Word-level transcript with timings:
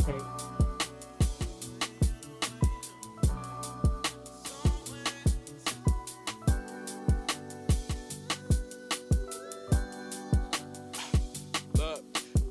Okay. 0.00 0.18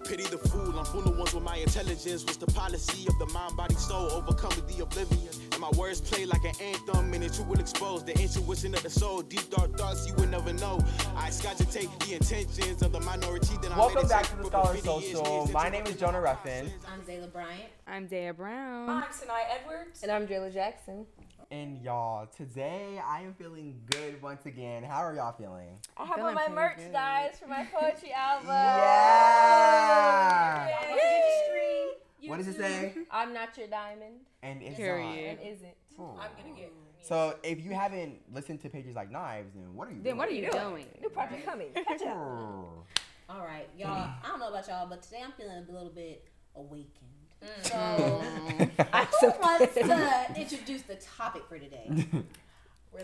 Pity 0.06 0.24
the 0.24 0.38
fool. 0.38 0.78
I'm 0.78 0.86
fooling 0.86 1.18
ones 1.18 1.34
with 1.36 1.44
my 1.44 1.58
intelligence. 1.58 2.24
What's 2.24 2.38
the 2.38 2.48
policy 2.48 3.08
of 3.08 3.18
the 3.20 3.28
mind, 3.28 3.56
body, 3.56 3.76
soul? 3.76 4.10
Overcoming 4.12 4.66
the 4.66 4.84
oblivion. 4.84 5.39
And 5.70 5.78
my 5.78 5.84
words 5.84 6.02
play 6.02 6.26
like 6.26 6.44
an 6.46 6.56
anthem, 6.62 7.14
and 7.14 7.22
the 7.24 7.30
truth 7.30 7.48
will 7.48 7.60
expose 7.60 8.04
the 8.04 8.20
intuition 8.20 8.74
of 8.74 8.82
the 8.82 8.90
soul. 8.90 9.22
Deep 9.22 9.50
dark 9.52 9.78
thoughts 9.78 10.08
you 10.08 10.14
will 10.16 10.28
never 10.28 10.52
know. 10.54 10.80
I 11.16 11.30
scogitate 11.30 11.90
the 12.00 12.14
intentions 12.16 12.82
of 12.82 12.92
the 12.92 13.00
minority 13.02 13.56
that 13.62 13.72
I 13.72 13.78
Welcome 13.78 14.08
back 14.08 14.28
to 14.30 14.36
the 14.38 14.46
Scholar 14.46 14.78
Social. 14.78 15.48
My 15.52 15.70
name 15.70 15.86
is 15.86 15.96
Jonah 15.96 16.22
Ruffin, 16.22 16.72
I'm 16.92 17.02
Zayla 17.02 17.32
Bryant. 17.32 17.70
I'm 17.88 18.08
Daya 18.08 18.36
Brown. 18.36 18.90
I'm 18.90 19.12
Sanai 19.12 19.44
Edwards. 19.60 20.02
And 20.02 20.12
I'm 20.12 20.26
Jayla 20.28 20.52
Jackson. 20.54 21.06
and 21.52 21.80
y'all, 21.84 22.26
today 22.36 23.00
I 23.06 23.22
am 23.22 23.34
feeling 23.36 23.80
good 23.92 24.20
once 24.22 24.46
again. 24.48 24.84
How 24.84 25.00
are 25.06 25.14
y'all 25.14 25.34
feeling? 25.34 25.78
I 25.98 26.06
have 26.06 26.16
Feeling 26.16 26.36
on 26.38 26.42
my 26.48 26.48
merch, 26.48 26.78
good. 26.78 26.94
guys, 26.94 27.38
for 27.40 27.48
my 27.48 27.66
poetry 27.66 28.12
album. 28.16 28.48
Yeah. 28.48 28.90
Yay! 32.22 32.30
What 32.30 32.38
does 32.38 32.48
it 32.48 32.58
say? 32.58 32.94
I'm 33.12 33.34
not 33.34 33.58
your 33.58 33.68
diamond, 33.68 34.16
And 34.44 34.62
it's 34.62 34.76
Period. 34.76 35.38
and 35.40 35.56
isn't. 35.56 35.74
not. 35.98 36.18
I'm 36.20 36.32
gonna 36.44 36.56
get. 36.58 36.72
So 37.02 37.36
if 37.44 37.64
you 37.64 37.72
haven't 37.74 38.20
listened 38.34 38.62
to 38.62 38.70
pages 38.70 38.96
like 38.96 39.10
Knives, 39.12 39.54
then 39.56 39.74
what 39.74 39.88
are 39.88 39.92
you 39.92 39.98
Then 39.98 40.04
doing? 40.04 40.18
what 40.18 40.28
are 40.30 40.32
you 40.34 40.52
doing? 40.52 40.86
New 41.02 41.10
project 41.10 41.46
coming. 41.46 41.68
Catch 41.88 42.02
up. 42.02 42.08
Oh. 42.18 42.84
All 43.30 43.46
right, 43.46 43.70
y'all. 43.78 43.90
I 43.92 44.28
don't 44.28 44.40
know 44.40 44.50
about 44.50 44.68
y'all, 44.68 44.88
but 44.88 45.02
today 45.02 45.22
I'm 45.24 45.32
feeling 45.34 45.66
a 45.68 45.72
little 45.72 45.92
bit 45.92 46.26
awakened. 46.56 46.90
Mm. 47.42 47.66
So, 47.66 48.24
I'm 48.92 49.06
who 49.22 49.28
wants 49.40 49.74
to 49.76 50.42
introduce 50.42 50.82
the 50.82 50.96
topic 50.96 51.44
for 51.48 51.58
today? 51.58 51.90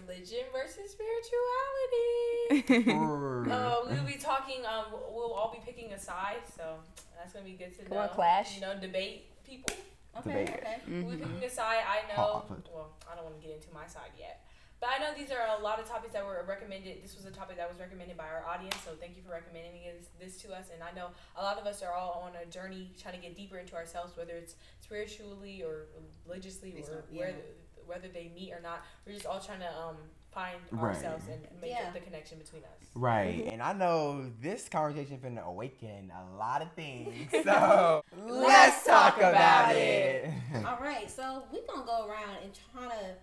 Religion 0.01 0.39
versus 0.51 0.91
spirituality. 0.91 2.95
Uh, 3.45 3.81
we'll 3.87 4.03
be 4.03 4.17
talking. 4.19 4.65
Um, 4.65 4.85
we'll 5.13 5.33
all 5.33 5.51
be 5.51 5.59
picking 5.65 5.91
a 5.93 5.99
side, 5.99 6.37
so 6.57 6.75
that's 7.17 7.33
gonna 7.33 7.45
be 7.45 7.51
good 7.53 7.73
to 7.77 7.83
Come 7.85 7.97
know. 7.97 8.03
on, 8.03 8.09
Clash. 8.09 8.55
You 8.55 8.61
know, 8.61 8.73
debate 8.79 9.27
people. 9.45 9.75
Okay, 10.17 10.45
Debate. 10.45 10.59
okay. 10.61 10.77
We'll 10.87 11.11
be 11.11 11.17
Mm-hmm. 11.17 11.33
picking 11.33 11.47
a 11.47 11.49
side. 11.49 11.83
I 11.87 12.15
know. 12.15 12.43
Well, 12.73 12.89
I 13.11 13.15
don't 13.15 13.25
want 13.25 13.39
to 13.39 13.45
get 13.47 13.55
into 13.57 13.67
my 13.73 13.85
side 13.85 14.11
yet. 14.17 14.41
But 14.79 14.89
I 14.97 15.03
know 15.03 15.11
these 15.17 15.31
are 15.31 15.59
a 15.59 15.61
lot 15.61 15.79
of 15.79 15.87
topics 15.87 16.13
that 16.13 16.25
were 16.25 16.43
recommended. 16.47 17.03
This 17.03 17.15
was 17.15 17.25
a 17.25 17.31
topic 17.31 17.57
that 17.57 17.69
was 17.69 17.79
recommended 17.79 18.17
by 18.17 18.25
our 18.25 18.43
audience, 18.47 18.75
so 18.83 18.91
thank 18.99 19.15
you 19.15 19.21
for 19.23 19.31
recommending 19.31 19.81
this, 19.85 20.07
this 20.19 20.41
to 20.43 20.53
us. 20.53 20.67
And 20.73 20.81
I 20.83 20.91
know 20.95 21.09
a 21.37 21.43
lot 21.43 21.57
of 21.59 21.65
us 21.67 21.81
are 21.83 21.93
all 21.93 22.23
on 22.27 22.31
a 22.41 22.45
journey 22.49 22.91
trying 23.01 23.15
to 23.15 23.21
get 23.21 23.35
deeper 23.35 23.57
into 23.57 23.75
ourselves, 23.75 24.17
whether 24.17 24.33
it's 24.33 24.55
spiritually 24.81 25.61
or 25.63 25.85
religiously, 26.25 26.73
or 26.89 26.97
on- 26.97 27.03
yeah. 27.11 27.25
whether 27.27 27.37
whether 27.87 28.07
they 28.07 28.31
meet 28.35 28.51
or 28.53 28.61
not. 28.61 28.83
We're 29.05 29.13
just 29.13 29.25
all 29.25 29.39
trying 29.39 29.59
to 29.59 29.67
um, 29.77 29.95
find 30.31 30.57
Right. 30.71 30.95
ourselves 30.95 31.25
and 31.31 31.41
make 31.61 31.71
Yeah. 31.71 31.91
the 31.91 31.99
connection 31.99 32.37
between 32.37 32.63
us. 32.63 32.87
Right, 32.95 33.47
and 33.51 33.61
I 33.61 33.73
know 33.73 34.29
this 34.41 34.67
conversation 34.69 35.17
finna 35.19 35.43
awaken 35.45 36.11
a 36.11 36.35
lot 36.37 36.61
of 36.61 36.71
things. 36.73 37.29
So 37.43 38.01
let's 38.25 38.85
talk 38.85 39.17
about 39.17 39.75
it. 39.75 40.29
All 40.65 40.77
right, 40.81 41.09
so 41.09 41.43
we're 41.51 41.65
gonna 41.67 41.85
go 41.85 42.07
around 42.07 42.37
and 42.43 42.51
try 42.73 42.87
to 42.87 43.15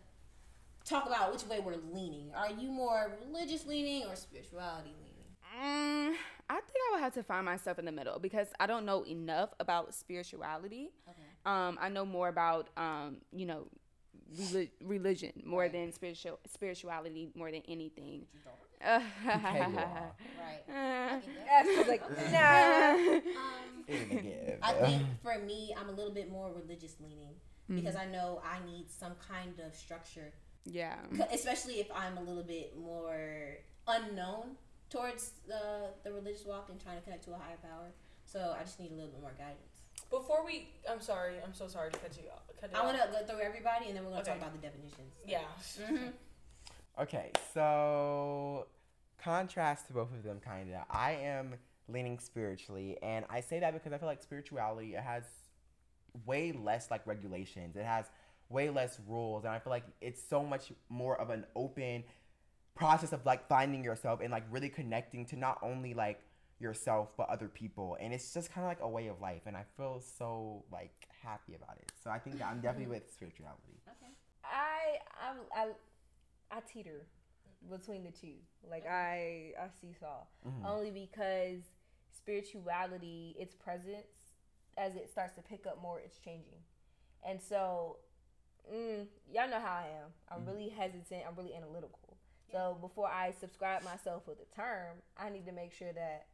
talk 0.84 1.06
about 1.06 1.32
which 1.32 1.44
way 1.46 1.60
we're 1.60 1.76
leaning. 1.92 2.32
Are 2.36 2.50
you 2.50 2.70
more 2.70 3.12
religious 3.24 3.66
leaning 3.66 4.04
or 4.06 4.16
spirituality 4.16 4.90
leaning? 4.90 5.08
Mm, 5.62 6.14
I 6.48 6.54
think 6.54 6.76
I 6.88 6.92
would 6.94 7.00
have 7.02 7.14
to 7.14 7.22
find 7.22 7.44
myself 7.44 7.78
in 7.78 7.84
the 7.84 7.92
middle 7.92 8.18
because 8.18 8.48
I 8.58 8.66
don't 8.66 8.84
know 8.86 9.04
enough 9.06 9.50
about 9.60 9.94
spirituality. 9.94 10.90
Okay. 11.08 11.18
Um, 11.44 11.78
I 11.80 11.88
know 11.88 12.04
more 12.06 12.28
about 12.28 12.68
um, 12.76 13.18
you 13.32 13.46
know, 13.46 13.66
reli- 13.66 13.68
religion 14.82 15.32
more 15.44 15.68
than 15.68 15.92
spiritual 15.92 16.38
spirituality 16.52 17.30
more 17.34 17.50
than 17.50 17.62
anything. 17.68 18.26
Okay, 18.82 19.66
you 19.70 19.78
are. 19.78 20.12
Right. 20.38 20.64
I 20.68 21.20
I 21.50 21.88
like, 21.88 22.02
nah. 22.32 22.92
Um, 23.40 23.84
It 23.86 23.94
is 23.94 24.10
a 24.10 24.14
give. 24.16 24.58
I 24.62 24.72
think 24.74 25.02
for 25.22 25.38
me, 25.38 25.74
I'm 25.78 25.88
a 25.88 25.92
little 25.92 26.12
bit 26.12 26.30
more 26.30 26.50
religious 26.52 26.96
leaning 27.00 27.34
because 27.74 27.96
I 27.96 28.06
know 28.06 28.40
I 28.44 28.64
need 28.66 28.90
some 28.90 29.12
kind 29.28 29.58
of 29.60 29.74
structure, 29.74 30.32
yeah. 30.64 30.96
especially 31.32 31.80
if 31.80 31.88
I'm 31.94 32.18
a 32.18 32.22
little 32.22 32.42
bit 32.42 32.76
more 32.78 33.56
unknown 33.88 34.56
towards 34.90 35.32
the 35.46 35.90
the 36.04 36.12
religious 36.12 36.44
walk 36.44 36.68
and 36.70 36.80
trying 36.80 36.98
to 36.98 37.02
connect 37.02 37.24
to 37.24 37.32
a 37.32 37.38
higher 37.38 37.58
power. 37.62 37.92
So 38.24 38.54
I 38.58 38.62
just 38.62 38.78
need 38.80 38.92
a 38.92 38.94
little 38.94 39.10
bit 39.10 39.20
more 39.20 39.32
guidance. 39.38 39.80
Before 40.10 40.44
we, 40.44 40.68
I'm 40.90 41.00
sorry, 41.00 41.34
I'm 41.44 41.54
so 41.54 41.66
sorry 41.68 41.90
to 41.92 41.98
cut 41.98 42.16
you 42.16 42.28
off. 42.30 42.42
Cut 42.62 42.70
it 42.70 42.76
I 42.76 42.78
off. 42.78 42.84
want 42.86 42.96
to 42.96 43.18
go 43.18 43.26
through 43.26 43.44
everybody, 43.44 43.88
and 43.88 43.96
then 43.96 44.04
we're 44.04 44.12
gonna 44.12 44.22
talk 44.22 44.36
about 44.36 44.52
the 44.52 44.58
definitions. 44.58 45.14
Yeah. 45.26 45.40
Mm-hmm. 45.80 46.10
Okay, 47.00 47.32
so 47.52 48.68
contrast 49.18 49.88
to 49.88 49.92
both 49.92 50.12
of 50.12 50.22
them, 50.22 50.38
kind 50.38 50.72
of. 50.72 50.82
I 50.88 51.12
am 51.12 51.54
leaning 51.88 52.20
spiritually, 52.20 52.98
and 53.02 53.24
I 53.28 53.40
say 53.40 53.58
that 53.58 53.72
because 53.72 53.92
I 53.92 53.98
feel 53.98 54.06
like 54.06 54.22
spirituality 54.22 54.94
it 54.94 55.02
has 55.02 55.24
way 56.24 56.52
less 56.52 56.88
like 56.88 57.04
regulations. 57.04 57.74
It 57.74 57.84
has 57.84 58.06
way 58.48 58.70
less 58.70 59.00
rules, 59.08 59.42
and 59.44 59.52
I 59.52 59.58
feel 59.58 59.72
like 59.72 59.86
it's 60.00 60.22
so 60.22 60.44
much 60.44 60.70
more 60.88 61.20
of 61.20 61.30
an 61.30 61.44
open 61.56 62.04
process 62.76 63.12
of 63.12 63.26
like 63.26 63.48
finding 63.48 63.82
yourself 63.82 64.20
and 64.22 64.30
like 64.30 64.44
really 64.52 64.68
connecting 64.68 65.26
to 65.26 65.36
not 65.36 65.58
only 65.62 65.94
like 65.94 66.20
yourself 66.62 67.10
but 67.16 67.28
other 67.28 67.48
people, 67.48 67.96
and 68.00 68.14
it's 68.14 68.32
just 68.32 68.52
kind 68.52 68.64
of 68.64 68.70
like 68.70 68.80
a 68.80 68.88
way 68.88 69.08
of 69.08 69.20
life, 69.20 69.42
and 69.46 69.56
I 69.56 69.64
feel 69.76 70.00
so 70.00 70.64
like 70.72 71.08
happy 71.22 71.54
about 71.54 71.76
it. 71.78 71.92
So 72.02 72.10
I 72.10 72.18
think 72.18 72.38
that 72.38 72.46
I'm 72.46 72.60
definitely 72.60 72.86
with 72.94 73.12
spirituality. 73.12 73.80
Okay. 73.88 74.12
I, 74.44 74.98
I, 75.20 75.62
I, 75.62 76.56
I 76.56 76.60
teeter 76.60 77.06
between 77.70 78.04
the 78.04 78.10
two. 78.10 78.34
Like 78.68 78.86
I, 78.86 79.52
I 79.60 79.66
seesaw. 79.80 80.24
Only 80.64 80.90
because 80.90 81.62
spirituality, 82.16 83.36
its 83.38 83.54
presence, 83.54 84.06
as 84.76 84.96
it 84.96 85.10
starts 85.10 85.34
to 85.34 85.42
pick 85.42 85.66
up 85.66 85.80
more, 85.82 86.00
it's 86.00 86.18
changing. 86.18 86.58
And 87.26 87.40
so, 87.40 87.98
mm, 88.72 89.06
y'all 89.32 89.48
know 89.48 89.60
how 89.60 89.82
I 89.84 89.88
am. 90.02 90.10
I'm 90.30 90.46
really 90.46 90.68
hesitant. 90.68 91.22
I'm 91.28 91.36
really 91.36 91.54
analytical. 91.54 92.16
So 92.50 92.76
before 92.80 93.08
I 93.08 93.32
subscribe 93.40 93.82
myself 93.82 94.26
with 94.26 94.38
a 94.40 94.54
term, 94.54 94.98
I 95.16 95.30
need 95.30 95.46
to 95.46 95.52
make 95.52 95.72
sure 95.72 95.92
that 95.92 96.26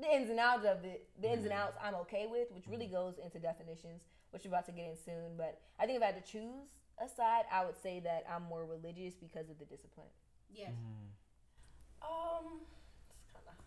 the 0.00 0.14
ins 0.14 0.30
and 0.30 0.38
outs 0.38 0.64
of 0.64 0.84
it, 0.84 1.08
the 1.20 1.32
ins 1.32 1.44
and 1.44 1.52
outs, 1.52 1.76
I'm 1.82 1.94
okay 2.06 2.26
with, 2.30 2.48
which 2.52 2.64
really 2.68 2.86
goes 2.86 3.14
into 3.22 3.38
definitions, 3.38 4.02
which 4.30 4.44
we're 4.44 4.50
about 4.50 4.66
to 4.66 4.72
get 4.72 4.86
in 4.86 4.96
soon. 4.96 5.36
But 5.36 5.60
I 5.78 5.86
think 5.86 5.96
if 5.96 6.02
I 6.02 6.06
had 6.06 6.24
to 6.24 6.32
choose 6.32 6.70
a 7.02 7.08
side, 7.08 7.44
I 7.52 7.64
would 7.64 7.80
say 7.82 8.00
that 8.00 8.24
I'm 8.30 8.44
more 8.44 8.64
religious 8.64 9.14
because 9.14 9.50
of 9.50 9.58
the 9.58 9.64
discipline. 9.64 10.10
Yes. 10.54 10.72
Um, 12.02 12.62
it's 13.20 13.32
kind 13.32 13.44
of. 13.48 13.58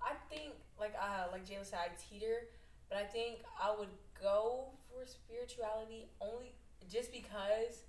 I 0.00 0.14
think 0.32 0.54
like 0.78 0.94
uh 0.94 1.30
like 1.32 1.44
Jayla 1.46 1.66
said, 1.66 1.78
I 1.82 1.88
teeter, 1.98 2.46
but 2.88 2.98
I 2.98 3.04
think 3.04 3.40
I 3.60 3.74
would 3.76 3.92
go 4.22 4.70
for 4.88 5.04
spirituality 5.06 6.06
only 6.20 6.54
just 6.90 7.12
because, 7.12 7.84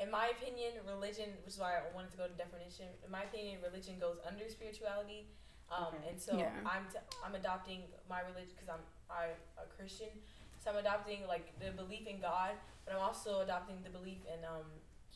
in 0.00 0.10
my 0.10 0.28
opinion, 0.28 0.72
religion, 0.86 1.30
which 1.44 1.54
is 1.54 1.60
why 1.60 1.76
I 1.76 1.94
wanted 1.94 2.10
to 2.12 2.18
go 2.18 2.26
to 2.26 2.34
definition. 2.34 2.86
In 3.04 3.10
my 3.10 3.24
opinion, 3.24 3.58
religion 3.62 3.96
goes 4.00 4.16
under 4.26 4.48
spirituality, 4.48 5.28
um, 5.70 5.86
Okay. 5.94 6.08
and 6.10 6.20
so 6.20 6.36
Yeah. 6.38 6.50
I'm 6.66 6.86
t- 6.90 6.98
I'm 7.24 7.34
adopting 7.34 7.82
my 8.08 8.20
religion 8.20 8.54
because 8.56 8.68
I'm 8.68 8.82
I 9.10 9.34
a 9.58 9.66
Christian, 9.76 10.10
so 10.58 10.70
I'm 10.70 10.76
adopting 10.78 11.26
like 11.26 11.58
the 11.58 11.70
belief 11.72 12.06
in 12.06 12.20
God, 12.20 12.54
but 12.84 12.94
I'm 12.94 13.00
also 13.02 13.40
adopting 13.40 13.82
the 13.82 13.90
belief 13.90 14.18
in 14.26 14.44
um 14.44 14.66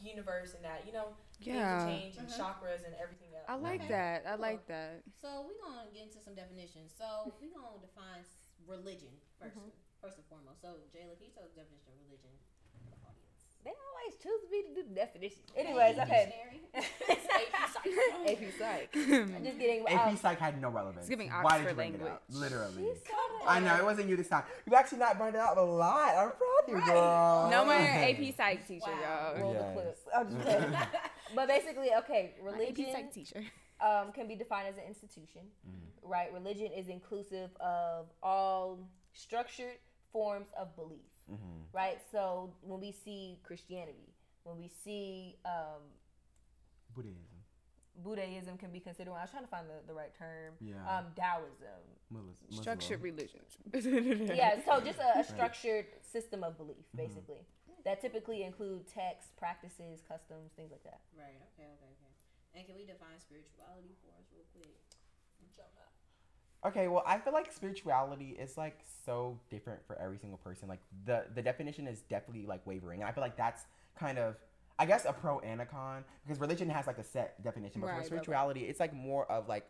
universe 0.02 0.54
and 0.54 0.64
that 0.64 0.82
you 0.86 0.92
know 0.92 1.14
things 1.38 1.54
Yeah. 1.56 1.78
will 1.84 1.86
change 1.92 2.16
and 2.18 2.26
Mhm. 2.28 2.38
chakras 2.38 2.84
and 2.84 2.94
everything 2.98 3.30
else. 3.34 3.46
I 3.48 3.54
like 3.54 3.80
Okay, 3.82 3.88
that. 3.94 4.26
I 4.26 4.30
cool. 4.32 4.40
like 4.42 4.66
that. 4.66 5.02
So 5.22 5.42
we're 5.46 5.58
gonna 5.62 5.86
get 5.94 6.02
into 6.10 6.18
some 6.20 6.34
definitions. 6.34 6.92
So 6.96 7.32
we're 7.40 7.54
gonna 7.54 7.78
define 7.80 8.22
religion 8.66 9.14
1st 9.40 9.54
first 10.00 10.16
and 10.18 10.26
foremost. 10.26 10.60
So 10.62 10.68
Jayla, 10.92 11.14
can 11.16 11.26
you 11.26 11.32
tell 11.34 11.46
the 11.48 11.54
definition 11.60 11.88
of 11.94 11.98
religion 12.06 12.32
for 12.82 12.90
the 12.90 12.98
audience? 13.06 13.38
They 13.64 13.72
always 13.72 14.14
choose 14.20 14.42
me 14.50 14.58
to 14.68 14.74
do 14.74 14.82
the 14.88 14.94
definitions. 14.94 15.48
Anyways, 15.56 15.98
okay. 15.98 16.34
Dictionary. 18.26 18.48
AP 18.48 18.52
Psych. 18.58 18.88
I'm 18.96 19.44
just 19.44 19.58
kidding. 19.58 19.86
AP 19.86 20.06
Um, 20.08 20.16
Psych 20.16 20.38
had 20.38 20.60
no 20.60 20.68
relevance. 20.70 21.00
It's 21.02 21.08
giving 21.10 21.30
Why 21.30 21.58
did 21.58 21.68
you 21.68 21.74
bring 21.74 21.94
it 21.94 22.02
up? 22.02 22.22
Literally. 22.30 22.84
she's 22.94 23.02
so 23.06 23.46
I 23.48 23.60
know 23.60 23.76
it 23.76 23.84
wasn't 23.84 24.08
you 24.08 24.16
this 24.16 24.28
time. 24.28 24.44
You've 24.66 24.74
actually 24.74 24.98
not 24.98 25.18
brought 25.18 25.34
it 25.34 25.40
up 25.40 25.56
a 25.56 25.60
lot. 25.60 26.14
I'm 26.16 26.30
proud 26.30 26.62
of 26.64 26.68
you, 26.68 26.74
Right. 26.76 26.86
girl. 26.86 27.48
No 27.50 27.64
more 27.64 27.74
AP 27.74 28.32
Psych 28.36 28.66
teacher, 28.66 28.90
Wow. 28.90 29.32
y'all. 29.34 29.40
roll 29.42 29.52
Yes. 29.54 29.64
the 29.66 29.72
clip. 29.82 29.98
I'm 30.16 30.28
just 30.30 30.46
kidding. 30.48 30.76
but 31.34 31.48
basically, 31.48 31.88
okay, 31.98 32.34
My 32.42 32.50
AP 32.50 32.54
religion 32.58 32.86
Psych 32.92 33.12
teacher. 33.12 33.42
um, 33.80 34.12
can 34.12 34.26
be 34.28 34.34
defined 34.36 34.68
as 34.68 34.76
an 34.76 34.84
institution, 34.88 35.42
Mm-hmm. 35.68 36.08
right? 36.08 36.32
Religion 36.32 36.72
is 36.72 36.88
inclusive 36.88 37.50
of 37.60 38.06
all 38.22 38.78
structured 39.12 39.78
forms 40.12 40.48
of 40.58 40.74
belief, 40.76 41.04
Mhm. 41.30 41.64
right? 41.72 41.98
So 42.10 42.52
when 42.62 42.80
we 42.80 42.92
see 42.92 43.38
Christianity, 43.42 44.14
when 44.44 44.56
we 44.58 44.68
see 44.84 45.36
um, 45.44 45.82
Buddhism. 46.94 47.24
Buddhism 48.02 48.58
can 48.58 48.70
be 48.70 48.80
considered. 48.80 49.12
I 49.12 49.22
was 49.22 49.30
trying 49.30 49.44
to 49.44 49.50
find 49.50 49.66
the, 49.68 49.86
the 49.86 49.94
right 49.94 50.12
term. 50.18 50.54
Yeah. 50.60 50.74
Um, 50.90 51.06
Taoism. 51.14 51.82
Muslim. 52.10 52.34
Structured 52.50 53.02
religions. 53.02 53.58
yeah, 54.34 54.58
so 54.64 54.80
just 54.80 54.98
a, 54.98 55.20
a 55.20 55.24
structured 55.24 55.86
system 56.02 56.42
of 56.42 56.56
belief, 56.58 56.84
basically, 56.96 57.46
that 57.84 58.00
typically 58.00 58.42
include 58.42 58.86
texts, 58.86 59.32
practices, 59.36 60.02
customs, 60.08 60.52
things 60.56 60.70
like 60.70 60.82
that. 60.84 61.00
Right. 61.16 61.38
Okay. 61.54 61.70
Okay. 61.70 61.90
Okay. 61.94 62.12
And 62.54 62.66
can 62.66 62.76
we 62.76 62.86
define 62.86 63.18
spirituality 63.18 63.94
for 64.02 64.10
us 64.18 64.26
real 64.34 64.46
quick? 64.54 64.74
Jump 65.56 65.68
out. 65.78 66.70
Okay, 66.70 66.88
well, 66.88 67.02
I 67.06 67.18
feel 67.18 67.32
like 67.32 67.52
spirituality 67.52 68.36
is 68.38 68.56
like 68.56 68.78
so 69.04 69.38
different 69.50 69.86
for 69.86 69.98
every 70.00 70.18
single 70.18 70.38
person. 70.38 70.68
Like 70.68 70.80
the 71.04 71.24
the 71.34 71.42
definition 71.42 71.86
is 71.86 72.00
definitely 72.02 72.46
like 72.46 72.66
wavering, 72.66 73.00
and 73.00 73.08
I 73.08 73.12
feel 73.12 73.22
like 73.22 73.36
that's 73.36 73.66
kind 73.98 74.18
of 74.18 74.36
I 74.78 74.86
guess 74.86 75.04
a 75.04 75.12
pro 75.12 75.38
and 75.40 75.60
a 75.60 75.66
con 75.66 76.04
because 76.24 76.40
religion 76.40 76.68
has 76.70 76.86
like 76.86 76.98
a 76.98 77.04
set 77.04 77.42
definition, 77.42 77.80
but 77.80 77.88
Right, 77.88 77.92
for 77.94 77.98
right, 77.98 78.06
spirituality, 78.06 78.62
it's 78.62 78.80
like 78.80 78.92
more 78.92 79.30
of 79.30 79.48
like 79.48 79.66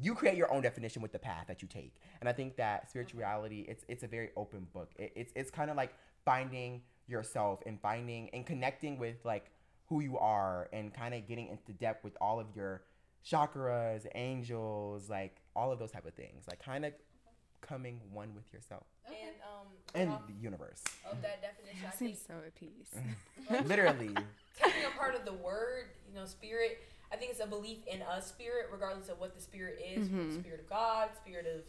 you 0.00 0.14
create 0.14 0.36
your 0.36 0.52
own 0.52 0.62
definition 0.62 1.02
with 1.02 1.12
the 1.12 1.18
path 1.18 1.46
that 1.48 1.62
you 1.62 1.68
take, 1.68 1.94
and 2.20 2.28
I 2.28 2.32
think 2.32 2.56
that 2.56 2.90
spirituality 2.90 3.66
it's 3.68 3.84
it's 3.88 4.02
a 4.02 4.08
very 4.08 4.30
open 4.36 4.66
book. 4.72 4.90
It, 4.96 5.12
it's 5.14 5.32
it's 5.36 5.50
kind 5.50 5.70
of 5.70 5.76
like 5.76 5.94
finding 6.24 6.82
yourself 7.06 7.60
and 7.66 7.80
finding 7.80 8.28
and 8.30 8.44
connecting 8.46 8.98
with 8.98 9.16
like 9.24 9.50
who 9.86 10.00
you 10.00 10.18
are 10.18 10.68
and 10.72 10.94
kind 10.94 11.14
of 11.14 11.26
getting 11.26 11.48
into 11.48 11.72
depth 11.72 12.04
with 12.04 12.16
all 12.20 12.38
of 12.38 12.46
your 12.54 12.82
chakras, 13.24 14.06
angels, 14.14 15.10
like 15.10 15.36
all 15.54 15.72
of 15.72 15.78
those 15.78 15.90
type 15.90 16.06
of 16.06 16.14
things. 16.14 16.44
Like 16.48 16.62
kind 16.62 16.84
of 16.84 16.92
coming 17.60 18.00
one 18.10 18.34
with 18.34 18.52
yourself 18.52 18.84
Okay. 19.06 19.29
And 19.94 20.10
um, 20.10 20.18
the 20.26 20.34
universe. 20.42 20.82
of 21.10 21.20
that 21.22 21.42
definition, 21.42 21.78
I 21.84 21.88
I 21.88 21.90
think 21.90 22.16
seem 22.16 22.26
so 22.26 22.34
at 22.46 22.54
peace. 22.54 22.94
Literally. 23.68 24.14
taking 24.62 24.84
a 24.86 24.98
part 24.98 25.14
of 25.14 25.24
the 25.24 25.32
word, 25.32 25.86
you 26.08 26.14
know, 26.18 26.26
spirit. 26.26 26.82
I 27.12 27.16
think 27.16 27.32
it's 27.32 27.40
a 27.40 27.46
belief 27.46 27.78
in 27.90 28.02
a 28.02 28.22
spirit, 28.22 28.66
regardless 28.72 29.08
of 29.08 29.18
what 29.18 29.34
the 29.34 29.40
spirit 29.42 29.80
is. 29.84 30.08
Mhm. 30.08 30.40
Spirit 30.40 30.60
of 30.60 30.68
God, 30.68 31.10
spirit 31.16 31.46
of 31.46 31.62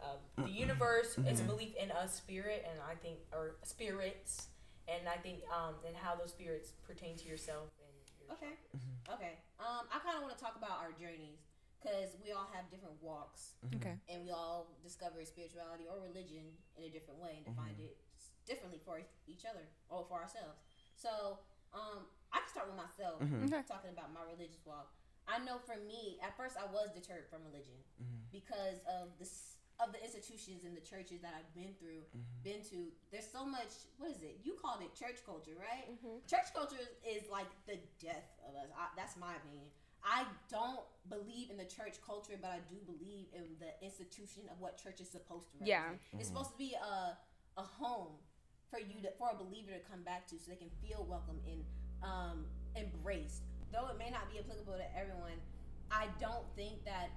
uh, 0.00 0.44
the 0.44 0.50
universe. 0.50 1.16
It's 1.26 1.40
a 1.40 1.44
belief 1.44 1.74
in 1.76 1.90
a 1.90 2.08
spirit, 2.08 2.64
and 2.70 2.78
I 2.80 2.94
think, 2.94 3.18
or 3.32 3.56
spirits, 3.64 4.48
and 4.86 5.08
I 5.08 5.16
think, 5.16 5.40
um, 5.50 5.74
and 5.86 5.96
how 5.96 6.14
those 6.14 6.30
spirits 6.30 6.72
pertain 6.86 7.16
to 7.18 7.28
yourself 7.28 7.68
and 7.82 7.94
your 8.20 8.32
Okay. 8.36 8.54
Okay. 9.12 9.32
Um, 9.58 9.86
I 9.92 9.98
kind 9.98 10.16
of 10.16 10.22
want 10.22 10.36
to 10.36 10.42
talk 10.42 10.56
about 10.56 10.78
our 10.82 10.92
journeys 10.92 11.38
because 11.78 12.18
we 12.18 12.34
all 12.34 12.50
have 12.50 12.66
different 12.68 12.98
walks 12.98 13.54
mm-hmm. 13.62 13.78
okay. 13.78 13.94
and 14.10 14.26
we 14.26 14.30
all 14.34 14.74
discover 14.82 15.22
spirituality 15.22 15.86
or 15.86 16.02
religion 16.02 16.50
in 16.74 16.82
a 16.84 16.90
different 16.90 17.22
way 17.22 17.38
and 17.38 17.46
defined 17.46 17.78
mm-hmm. 17.78 17.94
it 17.94 17.98
differently 18.44 18.82
for 18.82 18.98
each 19.30 19.46
other 19.46 19.62
or 19.88 20.02
for 20.10 20.18
ourselves. 20.18 20.58
So, 20.98 21.38
um, 21.70 22.08
I 22.32 22.42
can 22.42 22.50
start 22.50 22.66
with 22.68 22.80
myself 22.80 23.20
mm-hmm. 23.20 23.46
Okay. 23.46 23.62
talking 23.68 23.92
about 23.92 24.12
my 24.12 24.24
religious 24.24 24.60
walk. 24.64 24.92
I 25.28 25.38
know 25.44 25.60
for 25.60 25.76
me, 25.76 26.16
at 26.24 26.32
first 26.36 26.56
I 26.56 26.64
was 26.72 26.88
deterred 26.96 27.28
from 27.28 27.44
religion 27.44 27.76
because 28.32 28.80
of 28.88 29.12
this 29.20 29.58
of 29.78 29.94
the 29.94 30.02
institutions 30.02 30.66
and 30.66 30.74
the 30.74 30.82
churches 30.82 31.22
that 31.22 31.38
I've 31.38 31.52
been 31.54 31.70
through, 31.78 32.02
been 32.42 32.66
to. 32.74 32.90
There's 33.14 33.30
so 33.30 33.46
much. 33.46 33.70
What 33.98 34.10
is 34.10 34.22
it? 34.22 34.42
You 34.42 34.58
called 34.58 34.82
it 34.82 34.90
church 34.98 35.22
culture, 35.22 35.54
right? 35.54 35.86
Church 36.26 36.50
culture 36.50 36.82
is, 36.82 36.90
is 37.06 37.30
like 37.30 37.46
the 37.70 37.78
death 38.02 38.26
of 38.42 38.58
us. 38.58 38.66
I, 38.74 38.90
that's 38.98 39.14
my 39.14 39.38
opinion. 39.38 39.70
I 40.04 40.24
don't 40.50 40.80
believe 41.08 41.50
in 41.50 41.56
the 41.56 41.64
church 41.64 41.96
culture, 42.04 42.34
but 42.40 42.50
I 42.50 42.60
do 42.68 42.76
believe 42.86 43.26
in 43.32 43.44
the 43.60 43.72
institution 43.84 44.42
of 44.50 44.60
what 44.60 44.78
church 44.82 45.00
is 45.00 45.08
supposed 45.08 45.50
to 45.52 45.64
Yeah. 45.64 45.82
represent. 45.82 46.20
It's 46.20 46.28
supposed 46.28 46.50
to 46.52 46.58
be 46.58 46.74
a 46.74 47.16
a 47.56 47.62
home 47.62 48.14
for 48.70 48.78
you 48.78 49.02
to 49.02 49.10
for 49.18 49.30
a 49.32 49.36
believer 49.36 49.72
to 49.72 49.80
come 49.80 50.02
back 50.04 50.26
to, 50.28 50.38
so 50.38 50.50
they 50.50 50.56
can 50.56 50.70
feel 50.80 51.04
welcome 51.08 51.40
and 51.46 51.64
um, 52.02 52.46
embraced. 52.76 53.42
Though 53.72 53.88
it 53.88 53.98
may 53.98 54.10
not 54.10 54.30
be 54.30 54.38
applicable 54.38 54.74
to 54.74 54.96
everyone, 54.96 55.40
I 55.90 56.06
don't 56.20 56.46
think 56.54 56.84
that 56.84 57.10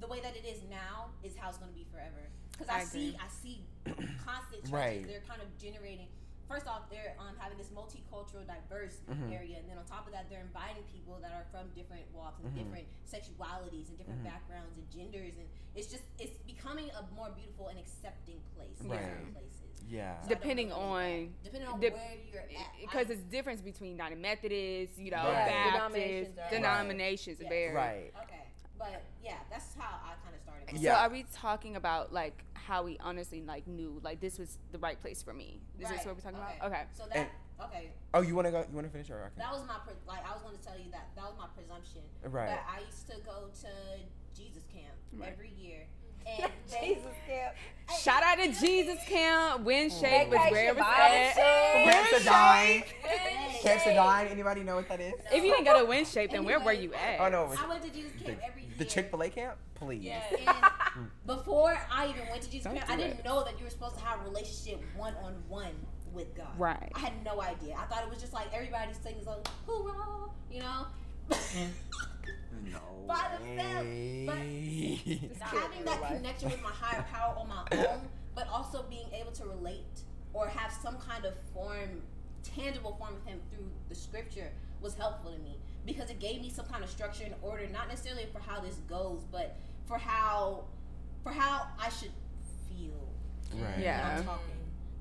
the 0.00 0.06
way 0.08 0.20
that 0.20 0.34
it 0.34 0.44
is 0.44 0.62
now 0.68 1.10
is 1.22 1.36
how 1.36 1.48
it's 1.48 1.58
going 1.58 1.70
to 1.70 1.76
be 1.76 1.86
forever. 1.92 2.28
Because 2.52 2.68
I, 2.68 2.80
I 2.80 2.84
see. 2.84 3.16
I 3.20 3.28
see 3.28 3.64
constant 4.24 4.62
churches. 4.64 4.72
Right. 4.72 5.06
They're 5.06 5.22
kind 5.28 5.40
of 5.40 5.48
generating. 5.58 6.08
First 6.50 6.66
off, 6.66 6.90
they're 6.90 7.14
um, 7.22 7.38
having 7.38 7.56
this 7.56 7.68
multicultural, 7.70 8.42
diverse 8.44 8.98
Mm-hmm. 9.08 9.32
area, 9.32 9.56
and 9.62 9.70
then 9.70 9.78
on 9.78 9.84
top 9.86 10.06
of 10.06 10.12
that, 10.12 10.26
they're 10.28 10.42
inviting 10.42 10.82
people 10.92 11.18
that 11.22 11.30
are 11.30 11.46
from 11.54 11.70
different 11.78 12.02
walks 12.12 12.42
and 12.42 12.50
Mm-hmm. 12.50 12.58
different 12.66 12.86
sexualities 13.06 13.86
and 13.88 13.96
different 13.98 14.24
backgrounds 14.24 14.74
and 14.76 14.82
genders, 14.90 15.34
and 15.38 15.46
it's 15.78 15.86
just 15.86 16.02
it's 16.18 16.34
becoming 16.50 16.90
a 16.98 17.02
more 17.14 17.30
beautiful 17.38 17.68
and 17.68 17.78
accepting 17.78 18.42
place 18.58 18.74
Right. 18.82 19.30
places. 19.32 19.86
Yeah. 19.88 20.20
So 20.22 20.28
Depending 20.28 20.72
on 20.72 21.30
depending 21.44 21.68
on 21.70 21.78
dep- 21.78 21.94
where 21.94 22.18
you're 22.32 22.42
at, 22.42 22.74
because 22.82 23.10
I- 23.10 23.12
it's 23.14 23.22
difference 23.30 23.60
between 23.62 23.92
United 23.92 24.18
Methodist, 24.18 24.98
you 24.98 25.10
know, 25.12 25.18
Right. 25.22 25.46
Baptist, 25.46 25.74
Denominations 25.74 26.38
are- 26.38 26.50
denominations, 26.50 27.40
Right. 27.40 27.48
very 27.48 27.74
Right. 27.74 28.12
okay, 28.26 28.44
but 28.78 29.02
yeah, 29.22 29.38
that's 29.50 29.74
how 29.74 29.86
I 30.02 30.14
kind 30.14 30.18
of 30.18 30.18
started. 30.18 30.26
my- 30.26 30.29
Yeah. 30.76 30.94
So 30.94 31.00
are 31.00 31.10
we 31.10 31.24
talking 31.34 31.76
about 31.76 32.12
like 32.12 32.44
how 32.54 32.82
we 32.82 32.98
honestly 33.00 33.42
like 33.42 33.66
knew 33.66 34.00
like 34.04 34.20
this 34.20 34.38
was 34.38 34.58
the 34.72 34.78
right 34.78 35.00
place 35.00 35.22
for 35.22 35.32
me? 35.32 35.60
Is 35.78 35.88
this 35.88 35.98
Right. 35.98 36.06
what 36.06 36.14
we're 36.16 36.20
talking 36.22 36.38
okay. 36.38 36.56
about? 36.60 36.72
Okay. 36.72 36.82
So 36.96 37.04
that 37.12 37.30
okay, 37.64 37.90
Oh, 38.14 38.20
you 38.22 38.34
want 38.34 38.46
to 38.46 38.52
go? 38.52 38.58
You 38.68 38.74
want 38.74 38.86
to 38.86 38.92
finish 38.92 39.10
or 39.10 39.14
okay? 39.18 39.30
that 39.38 39.50
was 39.52 39.62
my 39.66 39.76
pre- 39.84 39.94
like 40.06 40.26
I 40.28 40.32
was 40.32 40.42
going 40.42 40.56
to 40.56 40.62
tell 40.64 40.76
you 40.78 40.90
that 40.92 41.08
that 41.16 41.24
was 41.24 41.34
my 41.38 41.46
presumption. 41.56 42.02
Right. 42.24 42.48
But 42.50 42.64
I 42.68 42.84
used 42.86 43.06
to 43.08 43.16
go 43.24 43.48
to 43.62 43.68
Jesus 44.40 44.62
camp 44.72 44.94
Right. 45.12 45.28
every 45.32 45.50
year, 45.58 45.86
and 46.26 46.50
Jesus 46.68 47.12
camp. 47.26 47.54
Shout 48.00 48.22
out 48.22 48.36
to 48.38 48.52
Jesus 48.52 48.98
Camp. 49.08 49.64
WinShape 49.64 50.28
was 50.28 50.38
Vacation 50.38 50.52
where 50.52 50.68
it 50.68 50.76
was 50.76 50.84
Bible 50.84 51.02
at. 51.02 51.34
Shake. 51.34 51.84
Camp 51.84 52.06
Sedine. 52.08 52.84
Hey, 53.60 53.76
Camp 53.78 53.82
Sedine. 53.82 54.30
Anybody 54.30 54.62
know 54.62 54.76
what 54.76 54.88
that 54.88 55.00
is? 55.00 55.14
If 55.32 55.44
you 55.44 55.50
didn't 55.52 55.64
go 55.64 55.84
to 55.84 55.90
WinShape, 55.90 56.30
then 56.32 56.44
where 56.44 56.60
were 56.60 56.72
you 56.72 56.92
at? 56.94 57.20
Oh 57.20 57.28
no, 57.28 57.44
it 57.44 57.50
was 57.50 57.58
I 57.62 57.68
went 57.68 57.82
to 57.82 57.90
Jesus 57.90 58.12
camp 58.12 58.38
the, 58.40 58.46
every 58.46 58.62
year. 58.62 58.70
the 58.78 58.84
Chick 58.84 59.10
Fil 59.10 59.22
A 59.22 59.28
camp. 59.28 59.56
Please. 59.74 60.02
Yeah. 60.02 60.22
And 60.96 61.08
before 61.24 61.78
I 61.92 62.08
even 62.08 62.28
went 62.28 62.42
to 62.42 62.50
Jesus 62.50 62.64
Don't 62.64 62.74
camp, 62.74 62.88
do 62.88 62.92
I 62.92 62.96
didn't 62.96 63.20
it. 63.20 63.24
know 63.24 63.44
that 63.44 63.56
you 63.58 63.64
were 63.64 63.70
supposed 63.70 63.96
to 63.96 64.04
have 64.04 64.20
a 64.20 64.24
relationship 64.24 64.80
one 64.96 65.14
on 65.22 65.34
one 65.48 65.72
with 66.12 66.34
God. 66.36 66.48
Right. 66.58 66.90
I 66.94 66.98
had 66.98 67.12
no 67.24 67.40
idea. 67.40 67.76
I 67.78 67.84
thought 67.84 68.02
it 68.02 68.10
was 68.10 68.18
just 68.20 68.32
like 68.32 68.48
everybody 68.52 68.92
sings 69.00 69.24
like 69.26 69.46
hoorah, 69.66 70.30
you 70.50 70.60
know. 70.60 70.86
Mm. 71.30 71.68
No. 72.70 72.78
By 73.06 73.38
themselves, 73.38 74.26
but- 74.26 75.46
having 75.60 75.84
that 75.86 76.06
connection 76.08 76.50
with 76.50 76.62
my 76.62 76.68
higher 76.70 77.02
power 77.10 77.34
on 77.38 77.48
my 77.48 77.64
own, 77.72 78.00
but 78.34 78.46
also 78.48 78.84
being 78.90 79.06
able 79.14 79.32
to 79.32 79.44
relate 79.46 80.02
or 80.34 80.46
have 80.48 80.70
some 80.72 80.96
kind 80.98 81.24
of 81.24 81.34
form, 81.54 82.02
tangible 82.42 82.94
form 82.98 83.14
of 83.16 83.24
Him 83.24 83.40
through 83.50 83.68
the 83.88 83.94
Scripture 83.94 84.50
was 84.80 84.94
helpful 84.94 85.32
to 85.32 85.38
me 85.38 85.58
because 85.86 86.10
it 86.10 86.18
gave 86.18 86.40
me 86.40 86.50
some 86.50 86.66
kind 86.66 86.82
of 86.84 86.90
structure 86.90 87.24
and 87.24 87.34
order, 87.42 87.66
not 87.68 87.88
necessarily 87.88 88.26
for 88.32 88.40
how 88.40 88.60
this 88.60 88.76
goes, 88.88 89.22
but 89.30 89.56
for 89.86 89.98
how, 89.98 90.64
for 91.22 91.32
how 91.32 91.66
I 91.78 91.88
should 91.90 92.12
feel 92.68 93.08
Right. 93.52 93.72
when 93.74 93.80
Yeah. 93.82 94.16
I'm 94.18 94.24
talking 94.24 94.54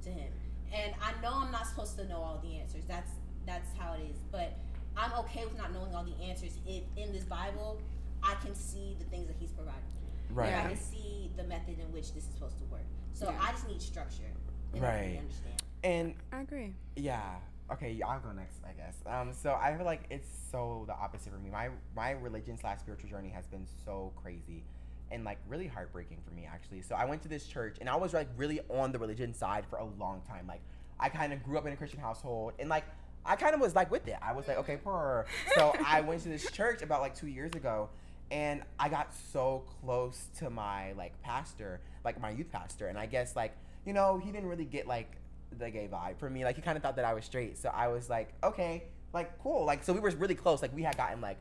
to 0.03 0.09
Him. 0.09 0.31
And 0.73 0.93
I 1.01 1.19
know 1.21 1.33
I'm 1.33 1.51
not 1.51 1.67
supposed 1.67 1.97
to 1.97 2.05
know 2.07 2.17
all 2.21 2.39
the 2.43 2.57
answers. 2.57 2.83
That's 2.87 3.11
that's 3.45 3.75
how 3.77 3.93
it 3.93 4.01
is. 4.09 4.17
But 4.31 4.53
I'm 4.95 5.11
okay 5.19 5.45
with 5.45 5.57
not 5.57 5.73
knowing 5.73 5.93
all 5.95 6.03
the 6.03 6.15
answers 6.23 6.57
if 6.67 6.83
in 6.97 7.11
this 7.11 7.23
Bible 7.23 7.79
I 8.21 8.35
can 8.43 8.53
see 8.53 8.95
the 8.99 9.05
things 9.05 9.27
that 9.27 9.35
He's 9.39 9.51
provided 9.51 9.81
me. 9.95 10.35
Right. 10.35 10.51
Like, 10.53 10.65
I 10.65 10.67
can 10.69 10.77
see 10.77 11.31
the 11.37 11.43
method 11.45 11.79
in 11.79 11.91
which 11.91 12.13
this 12.13 12.23
is 12.25 12.29
supposed 12.33 12.57
to 12.59 12.65
work. 12.65 12.83
So 13.13 13.29
Yeah. 13.31 13.39
I 13.41 13.51
just 13.51 13.67
need 13.67 13.81
structure. 13.81 14.29
And 14.73 14.85
I 14.85 14.87
Right. 14.89 15.01
really 15.05 15.17
understand. 15.19 15.63
And 15.83 16.15
I 16.31 16.41
agree. 16.41 16.73
Yeah. 16.95 17.35
Okay, 17.71 18.01
I'll 18.05 18.19
go 18.19 18.31
next, 18.31 18.57
I 18.67 18.73
guess. 18.73 18.97
Um, 19.05 19.31
so 19.31 19.57
I 19.61 19.75
feel 19.75 19.85
like 19.85 20.03
it's 20.09 20.27
so 20.51 20.85
the 20.87 20.93
opposite 20.93 21.31
for 21.31 21.39
me. 21.39 21.49
My 21.51 21.69
my 21.95 22.11
religion 22.11 22.57
slash 22.57 22.79
spiritual 22.79 23.09
journey 23.09 23.29
has 23.29 23.45
been 23.45 23.65
so 23.85 24.11
crazy, 24.21 24.63
and 25.11 25.23
like 25.23 25.37
really 25.47 25.67
heartbreaking 25.67 26.17
for 26.27 26.33
me 26.33 26.47
actually. 26.51 26.81
So 26.81 26.95
I 26.95 27.05
went 27.05 27.21
to 27.23 27.29
this 27.29 27.45
church, 27.45 27.77
and 27.79 27.87
I 27.87 27.95
was 27.95 28.13
like 28.13 28.27
really 28.37 28.59
on 28.69 28.91
the 28.91 28.97
religion 28.97 29.33
side 29.33 29.65
for 29.69 29.77
a 29.77 29.85
long 29.85 30.21
time. 30.27 30.47
Like 30.47 30.61
I 30.99 31.09
kind 31.09 31.31
of 31.31 31.43
grew 31.43 31.57
up 31.57 31.67
in 31.67 31.73
a 31.73 31.75
Christian 31.75 31.99
household, 31.99 32.53
and 32.57 32.69
like 32.69 32.85
I 33.23 33.35
kind 33.35 33.53
of 33.53 33.61
was 33.61 33.75
like 33.75 33.91
with 33.91 34.07
it. 34.07 34.17
I 34.21 34.33
was 34.33 34.47
like, 34.47 34.57
okay, 34.57 34.77
purr. 34.77 35.25
So 35.55 35.73
I 35.85 36.01
went 36.07 36.23
to 36.23 36.29
this 36.29 36.49
church 36.51 36.81
about 36.81 37.01
like 37.01 37.13
two 37.15 37.27
years 37.27 37.53
ago, 37.53 37.89
and 38.31 38.63
I 38.79 38.89
got 38.89 39.13
so 39.31 39.63
close 39.81 40.27
to 40.39 40.49
my 40.49 40.93
like 40.93 41.21
pastor, 41.21 41.81
like 42.03 42.19
my 42.19 42.31
youth 42.31 42.51
pastor, 42.51 42.87
and 42.87 42.97
I 42.97 43.05
guess 43.05 43.35
like 43.35 43.55
you 43.85 43.93
know 43.93 44.17
he 44.17 44.31
didn't 44.31 44.49
really 44.49 44.65
get 44.65 44.87
like 44.87 45.18
the 45.57 45.69
gay 45.69 45.89
vibe 45.91 46.17
for 46.19 46.29
me. 46.29 46.43
Like 46.43 46.55
he 46.55 46.61
kind 46.61 46.77
of 46.77 46.83
thought 46.83 46.95
that 46.95 47.05
I 47.05 47.13
was 47.13 47.25
straight, 47.25 47.57
so 47.57 47.69
I 47.69 47.87
was 47.87 48.09
like, 48.09 48.33
okay, 48.43 48.83
like 49.13 49.37
cool. 49.39 49.65
Like 49.65 49.83
so 49.83 49.93
we 49.93 49.99
were 49.99 50.11
really 50.11 50.35
close. 50.35 50.61
Like 50.61 50.75
we 50.75 50.83
had 50.83 50.97
gotten 50.97 51.21
like 51.21 51.37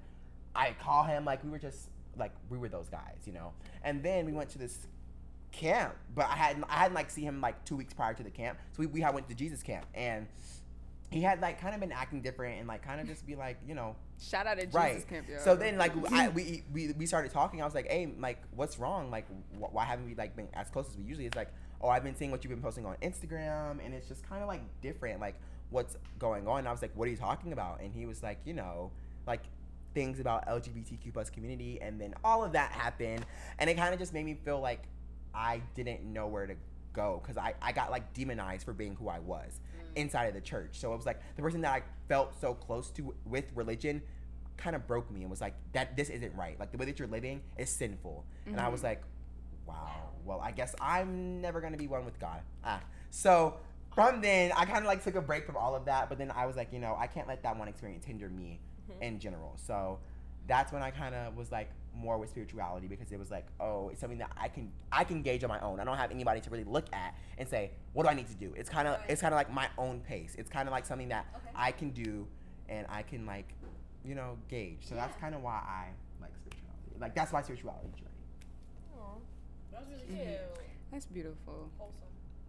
I 0.55 0.75
call 0.81 1.05
him 1.05 1.25
like 1.25 1.45
we 1.45 1.51
were 1.51 1.59
just 1.59 1.89
like 2.17 2.33
we 2.49 2.59
were 2.59 2.69
those 2.69 2.89
guys, 2.89 3.19
you 3.25 3.33
know. 3.33 3.53
And 3.83 4.03
then 4.03 4.27
we 4.27 4.33
went 4.33 4.51
to 4.51 4.59
this 4.59 4.87
camp, 5.53 5.95
but 6.15 6.27
I 6.27 6.37
hadn't 6.37 6.65
I 6.65 6.75
hadn't 6.75 6.95
like 6.95 7.11
see 7.11 7.23
him 7.23 7.41
like 7.41 7.65
two 7.65 7.77
weeks 7.77 7.95
prior 7.95 8.15
to 8.15 8.23
the 8.23 8.31
camp. 8.31 8.59
So 8.73 8.81
we 8.81 8.87
we 8.87 9.01
had 9.01 9.15
went 9.15 9.29
to 9.29 9.35
Jesus 9.35 9.63
camp 9.63 9.87
and. 9.95 10.27
He 11.11 11.23
had 11.23 11.41
like 11.41 11.59
kind 11.59 11.75
of 11.75 11.81
been 11.81 11.91
acting 11.91 12.21
different 12.21 12.59
and 12.59 12.69
like 12.69 12.83
kind 12.83 13.01
of 13.01 13.07
just 13.07 13.27
be 13.27 13.35
like 13.35 13.57
you 13.67 13.75
know 13.75 13.97
Shout 14.21 14.47
out 14.47 14.59
to 14.59 14.63
Jesus 14.63 14.75
right. 14.75 15.09
Camp, 15.09 15.29
yo. 15.29 15.39
So 15.39 15.55
then, 15.55 15.79
like, 15.79 15.93
I, 16.13 16.29
we, 16.29 16.65
we 16.73 16.93
we 16.93 17.07
started 17.07 17.31
talking. 17.31 17.63
I 17.63 17.65
was 17.65 17.75
like, 17.75 17.89
"Hey, 17.89 18.13
like, 18.19 18.43
what's 18.55 18.79
wrong? 18.79 19.11
Like, 19.11 19.27
wh- 19.59 19.73
why 19.73 19.85
haven't 19.85 20.07
we 20.07 20.15
like 20.15 20.35
been 20.35 20.49
as 20.55 20.69
close 20.71 20.89
as 20.89 20.97
we 20.97 21.05
usually?" 21.05 21.27
It's 21.27 21.37
like, 21.37 21.53
"Oh, 21.81 21.89
I've 21.89 22.05
been 22.05 22.17
seeing 22.17 22.31
what 22.31 22.45
you've 22.45 22.51
been 22.51 22.63
posting 22.63 22.87
on 22.87 22.97
Instagram, 23.03 23.85
and 23.85 23.95
it's 23.95 24.09
just 24.09 24.29
kind 24.29 24.43
of 24.43 24.49
like 24.49 24.63
different. 24.81 25.21
Like, 25.21 25.37
what's 25.71 25.97
going 26.19 26.47
on?" 26.47 26.61
And 26.61 26.69
I 26.69 26.73
was 26.73 26.83
like, 26.83 26.93
"What 26.95 27.09
are 27.09 27.11
you 27.11 27.17
talking 27.17 27.53
about?" 27.53 27.81
And 27.81 27.93
he 27.93 28.07
was 28.07 28.23
like, 28.23 28.39
"You 28.45 28.55
know, 28.55 28.91
like, 29.27 29.43
things 29.95 30.21
about 30.21 30.47
LGBTQ 30.47 31.13
plus 31.13 31.31
community, 31.31 31.81
and 31.81 32.01
then 32.01 32.15
all 32.25 32.45
of 32.45 32.53
that 32.53 32.73
happened, 32.73 33.25
and 33.59 33.69
it 33.69 33.77
kind 33.77 33.93
of 33.93 33.99
just 33.99 34.13
made 34.13 34.25
me 34.25 34.35
feel 34.45 34.61
like 34.61 34.85
I 35.35 35.63
didn't 35.75 36.05
know 36.05 36.27
where 36.27 36.47
to 36.47 36.55
go 36.93 37.21
because 37.23 37.37
I, 37.37 37.55
I 37.63 37.73
got 37.73 37.91
like 37.91 38.13
demonized 38.13 38.65
for 38.65 38.73
being 38.73 38.97
who 38.97 39.09
I 39.09 39.19
was 39.21 39.61
mm. 39.77 39.97
inside 39.97 40.27
of 40.27 40.35
the 40.35 40.41
church. 40.41 40.71
So 40.73 40.93
it 40.93 40.97
was 40.97 41.07
like 41.07 41.21
the 41.37 41.43
person 41.43 41.61
that 41.63 41.73
I 41.73 41.83
felt 42.09 42.39
so 42.41 42.55
close 42.55 42.91
to 42.93 43.15
with 43.25 43.45
religion 43.55 44.03
kind 44.57 44.75
of 44.75 44.87
broke 44.87 45.11
me 45.11 45.21
and 45.21 45.31
was 45.31 45.41
like 45.41 45.55
that 45.73 45.97
this 45.97 46.11
isn't 46.11 46.35
right. 46.35 46.59
Like 46.59 46.73
the 46.73 46.79
way 46.79 46.87
that 46.87 46.99
you're 46.99 47.09
living 47.09 47.43
is 47.57 47.71
sinful. 47.71 48.25
And 48.47 48.61
I 48.61 48.69
was 48.69 48.81
mm-hmm. 48.81 48.89
like, 48.89 49.03
wow. 49.69 50.09
Well, 50.25 50.41
I 50.43 50.51
guess 50.51 50.75
I'm 50.81 51.41
never 51.41 51.61
gonna 51.61 51.77
be 51.77 51.87
one 51.87 52.05
with 52.05 52.19
God. 52.19 52.41
Ah. 52.65 52.81
So 53.11 53.55
from 53.95 54.21
then 54.21 54.53
I 54.57 54.65
kind 54.65 54.79
of 54.79 54.85
like 54.85 55.03
took 55.05 55.15
a 55.15 55.21
break 55.23 55.47
from 55.47 55.57
all 55.57 55.75
of 55.75 55.85
that, 55.87 56.09
but 56.09 56.19
then 56.19 56.31
I 56.31 56.47
was 56.47 56.57
like, 56.57 56.73
you 56.73 56.79
know, 56.79 56.97
I 56.99 57.07
can't 57.07 57.29
let 57.29 57.43
that 57.43 57.57
one 57.59 57.69
experience 57.69 58.05
hinder 58.05 58.29
me 58.29 58.61
in 59.01 59.19
general. 59.19 59.55
So 59.57 59.99
that's 60.47 60.73
when 60.73 60.83
I 60.83 60.91
kind 60.91 61.15
of 61.15 61.37
was 61.37 61.53
like 61.53 61.71
more 61.95 62.17
with 62.19 62.31
spirituality 62.31 62.87
because 62.87 63.11
it 63.13 63.19
was 63.19 63.31
like, 63.31 63.47
oh, 63.61 63.89
it's 63.91 64.01
something 64.01 64.19
that 64.19 64.31
I 64.37 64.49
can 64.49 64.71
I 64.93 65.05
can 65.05 65.23
gauge 65.23 65.43
on 65.45 65.49
my 65.49 65.61
own. 65.61 65.81
I 65.81 65.85
don't 65.85 65.97
have 65.97 66.11
anybody 66.11 66.41
to 66.41 66.51
really 66.51 66.65
look 66.65 66.87
at 66.93 67.15
and 67.39 67.49
say, 67.49 67.71
what 67.93 68.05
do 68.05 68.09
I 68.11 68.15
need 68.15 68.29
to 68.29 68.35
do? 68.35 68.53
It's 68.57 68.69
kind 68.71 68.89
of 68.89 68.99
Right. 69.01 69.11
it's 69.11 69.21
kind 69.21 69.35
of 69.35 69.37
like 69.37 69.53
my 69.53 69.69
own 69.79 70.01
pace. 70.01 70.35
It's 70.39 70.51
kind 70.51 70.69
of 70.69 70.73
like 70.73 70.87
something 70.87 71.09
that 71.09 71.27
Okay. 71.37 71.51
I 71.55 71.73
can 71.73 71.91
do 71.91 72.27
and 72.69 72.87
I 72.89 73.03
can 73.03 73.27
like, 73.27 73.49
you 74.05 74.15
know, 74.15 74.37
gauge. 74.49 74.79
So 74.83 74.95
that's 74.95 75.17
kind 75.19 75.35
of 75.35 75.43
why 75.43 75.55
I 75.67 75.87
like 76.21 76.31
spirituality. 76.37 76.97
Like 77.01 77.15
that's 77.15 77.33
why 77.33 77.43
spirituality. 77.43 77.89
That 79.79 79.87
was 79.91 80.01
really 80.03 80.15
Cute. 80.17 80.27
cute. 80.27 80.41
That's 80.93 81.07
beautiful. 81.07 81.71
Wholesome. 81.79 82.07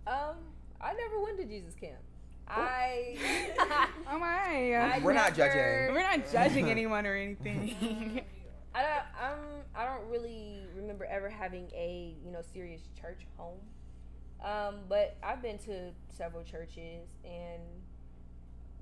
Um, 0.08 0.36
I 0.82 0.94
never 0.94 1.20
went 1.22 1.38
to 1.40 1.46
Jesus 1.46 1.76
camp. 1.76 2.00
I 2.48 3.16
Oh 4.10 4.18
my. 4.18 4.74
I 4.74 5.00
We're 5.04 5.14
not 5.14 5.36
judging. 5.36 5.94
We're 5.94 6.02
not 6.02 6.22
judging 6.32 6.70
anyone 6.72 7.06
or 7.06 7.16
anything. 7.16 8.22
I 8.76 8.82
don't 8.82 9.32
um 9.32 9.40
I 9.76 9.86
don't 9.86 10.10
really 10.10 10.62
remember 10.76 11.06
ever 11.06 11.30
having 11.30 11.70
a 11.76 12.16
you 12.26 12.32
know 12.32 12.42
serious 12.54 12.82
church 13.00 13.28
home. 13.38 13.60
Um, 14.44 14.76
but 14.88 15.18
I've 15.22 15.42
been 15.42 15.58
to 15.60 15.92
several 16.18 16.44
churches 16.44 17.10
and 17.26 17.62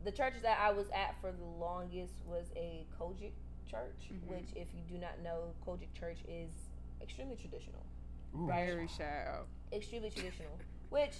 the 0.05 0.11
church 0.11 0.35
that 0.43 0.59
I 0.61 0.71
was 0.71 0.85
at 0.95 1.15
for 1.19 1.31
the 1.31 1.43
longest 1.59 2.13
was 2.27 2.45
a 2.55 2.85
COGIC 2.97 3.31
church, 3.69 4.11
Mhm. 4.13 4.27
which 4.27 4.49
if 4.55 4.67
you 4.73 4.81
do 4.87 4.97
not 4.99 5.19
know, 5.23 5.51
COGIC 5.65 5.91
church 5.93 6.19
is 6.29 6.51
extremely 7.01 7.35
traditional. 7.35 7.81
Very 8.33 8.87
shallow. 8.87 9.45
Extremely 9.71 10.09
traditional. 10.09 10.57
Which, 10.89 11.15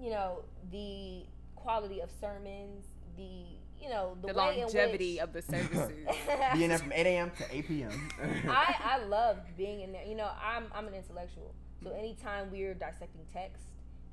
you 0.00 0.10
know, 0.10 0.44
the 0.70 1.24
quality 1.56 2.00
of 2.00 2.10
sermons, 2.20 2.86
the 3.16 3.44
you 3.82 3.88
know, 3.88 4.16
the, 4.20 4.28
The 4.28 4.34
way 4.34 4.60
longevity 4.62 5.18
in 5.18 5.24
of 5.24 5.32
the 5.32 5.42
services. 5.42 5.90
Being 6.54 6.68
there 6.68 6.78
from 6.78 6.92
8 6.92 7.04
a.m. 7.04 7.32
to 7.36 7.56
8 7.56 7.66
p.m. 7.66 8.08
I, 8.48 8.76
I 8.80 9.04
loved 9.04 9.56
being 9.56 9.80
in 9.80 9.90
there. 9.90 10.04
You 10.04 10.14
know, 10.14 10.30
I'm 10.40 10.66
I'm 10.72 10.86
an 10.86 10.94
intellectual. 10.94 11.52
So 11.82 11.90
anytime 11.90 12.52
we're 12.52 12.74
dissecting 12.74 13.22
text, 13.32 13.64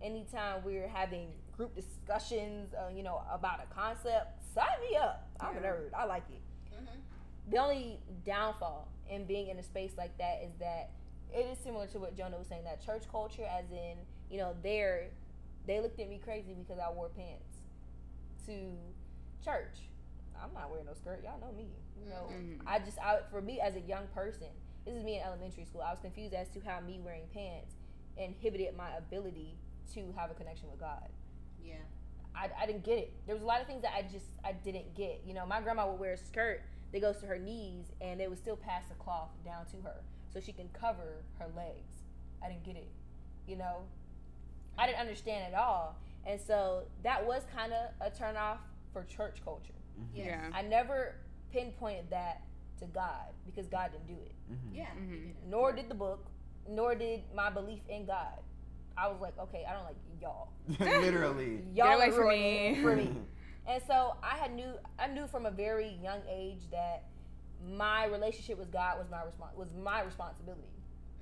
anytime 0.01 0.63
we're 0.65 0.87
having 0.87 1.27
group 1.55 1.75
discussions, 1.75 2.73
uh, 2.73 2.89
you 2.91 3.03
know, 3.03 3.21
about 3.31 3.59
a 3.59 3.71
concept, 3.73 4.41
sign 4.55 4.65
me 4.89 4.97
up. 4.97 5.29
I'm 5.39 5.55
a 5.55 5.59
nerd. 5.59 5.93
I 5.95 6.05
like 6.05 6.23
it. 6.31 6.41
Mhm. 6.73 7.51
The 7.51 7.57
only 7.57 7.99
downfall 8.25 8.87
in 9.07 9.25
being 9.25 9.49
in 9.49 9.59
a 9.59 9.63
space 9.63 9.91
like 9.97 10.17
that 10.17 10.41
is 10.43 10.51
that 10.59 10.89
it 11.33 11.45
is 11.51 11.57
similar 11.59 11.87
to 11.87 11.99
what 11.99 12.15
Jonah 12.17 12.37
was 12.37 12.47
saying. 12.47 12.63
That 12.63 12.83
church 12.85 13.03
culture, 13.11 13.43
as 13.45 13.65
in, 13.71 13.97
you 14.29 14.37
know, 14.37 14.53
they're 14.63 15.07
they 15.67 15.79
looked 15.81 15.99
at 15.99 16.09
me 16.09 16.19
crazy 16.23 16.53
because 16.53 16.79
I 16.79 16.91
wore 16.91 17.09
pants 17.09 17.57
to 18.45 18.53
church. 19.43 19.77
I'm 20.41 20.53
not 20.53 20.69
wearing 20.71 20.85
no 20.85 20.93
skirt. 20.93 21.21
Y'all 21.23 21.39
know 21.39 21.51
me. 21.55 21.67
You 22.01 22.09
know, 22.09 22.27
Mhm. 22.31 22.61
I 22.65 22.79
just 22.79 22.97
I 22.99 23.19
for 23.29 23.41
me 23.41 23.59
as 23.59 23.75
a 23.75 23.81
young 23.81 24.07
person, 24.07 24.47
this 24.85 24.95
is 24.95 25.03
me 25.03 25.17
in 25.17 25.23
elementary 25.23 25.65
school. 25.65 25.81
I 25.81 25.91
was 25.91 25.99
confused 25.99 26.33
as 26.33 26.47
to 26.49 26.59
how 26.61 26.79
me 26.79 26.99
wearing 27.03 27.27
pants 27.33 27.75
inhibited 28.17 28.75
my 28.75 28.95
ability 28.97 29.57
to 29.93 30.11
have 30.13 30.31
a 30.31 30.33
connection 30.33 30.69
with 30.71 30.79
God. 30.79 31.09
Yeah. 31.63 31.75
I, 32.35 32.49
I 32.61 32.65
didn't 32.65 32.83
get 32.83 32.99
it. 32.99 33.13
There 33.25 33.35
was 33.35 33.41
a 33.43 33.45
lot 33.45 33.59
of 33.59 33.67
things 33.67 33.81
that 33.81 33.93
I 33.93 34.03
just 34.03 34.27
I 34.43 34.53
didn't 34.53 34.95
get. 34.95 35.21
You 35.25 35.33
know, 35.33 35.45
my 35.45 35.61
grandma 35.61 35.89
would 35.89 35.99
wear 35.99 36.13
a 36.13 36.17
skirt 36.17 36.61
that 36.91 37.01
goes 37.01 37.17
to 37.17 37.25
her 37.27 37.37
knees, 37.37 37.85
and 38.01 38.19
they 38.19 38.27
would 38.27 38.37
still 38.37 38.55
pass 38.55 38.83
the 38.89 38.95
cloth 38.95 39.29
down 39.45 39.65
to 39.67 39.77
her 39.83 40.01
so 40.33 40.39
she 40.39 40.51
can 40.51 40.69
cover 40.73 41.23
her 41.37 41.47
legs. 41.55 42.03
I 42.43 42.47
didn't 42.49 42.63
get 42.63 42.75
it. 42.75 42.89
You 43.47 43.57
know, 43.57 43.77
I 44.77 44.85
didn't 44.87 44.99
understand 44.99 45.53
at 45.53 45.59
all, 45.59 45.95
and 46.25 46.39
so 46.39 46.83
that 47.03 47.25
was 47.25 47.43
kind 47.55 47.73
of 47.73 47.89
a 48.01 48.15
turn 48.15 48.35
off 48.37 48.59
for 48.93 49.03
church 49.03 49.37
culture. 49.43 49.73
Yes. 50.13 50.27
Yeah. 50.27 50.49
I 50.53 50.61
never 50.61 51.15
pinpointed 51.51 52.05
that 52.11 52.41
to 52.79 52.85
God 52.85 53.33
because 53.45 53.67
God 53.67 53.91
didn't 53.91 54.07
do 54.07 54.23
it. 54.25 54.31
Yeah. 54.73 54.85
Mhm. 54.97 55.09
you 55.09 55.15
did 55.17 55.29
it. 55.29 55.35
Nor 55.47 55.71
did 55.73 55.89
the 55.89 55.95
book, 55.95 56.25
nor 56.67 56.95
did 56.95 57.21
my 57.35 57.49
belief 57.49 57.81
in 57.89 58.05
God. 58.05 58.39
I 58.97 59.07
was 59.07 59.19
like, 59.21 59.37
okay, 59.39 59.65
I 59.67 59.73
don't 59.73 59.85
like 59.85 59.95
y'all. 60.21 60.49
Literally. 60.79 61.63
Y'all 61.73 61.87
away 61.97 62.09
are 62.09 62.11
from 62.11 62.29
me. 62.29 62.67
it 62.67 62.81
for 62.81 62.95
me. 62.95 63.15
And 63.69 63.81
so 63.87 64.17
I 64.23 64.37
had 64.37 64.53
knew 64.53 64.73
I 64.97 65.07
knew 65.07 65.27
from 65.27 65.45
a 65.45 65.51
very 65.51 65.89
young 66.03 66.21
age 66.29 66.61
that 66.71 67.03
my 67.77 68.05
relationship 68.05 68.57
with 68.57 68.71
God 68.71 68.97
was 68.97 69.07
my 69.11 69.19
respons- 69.19 69.55
was 69.55 69.69
my 69.73 70.01
responsibility. 70.01 70.63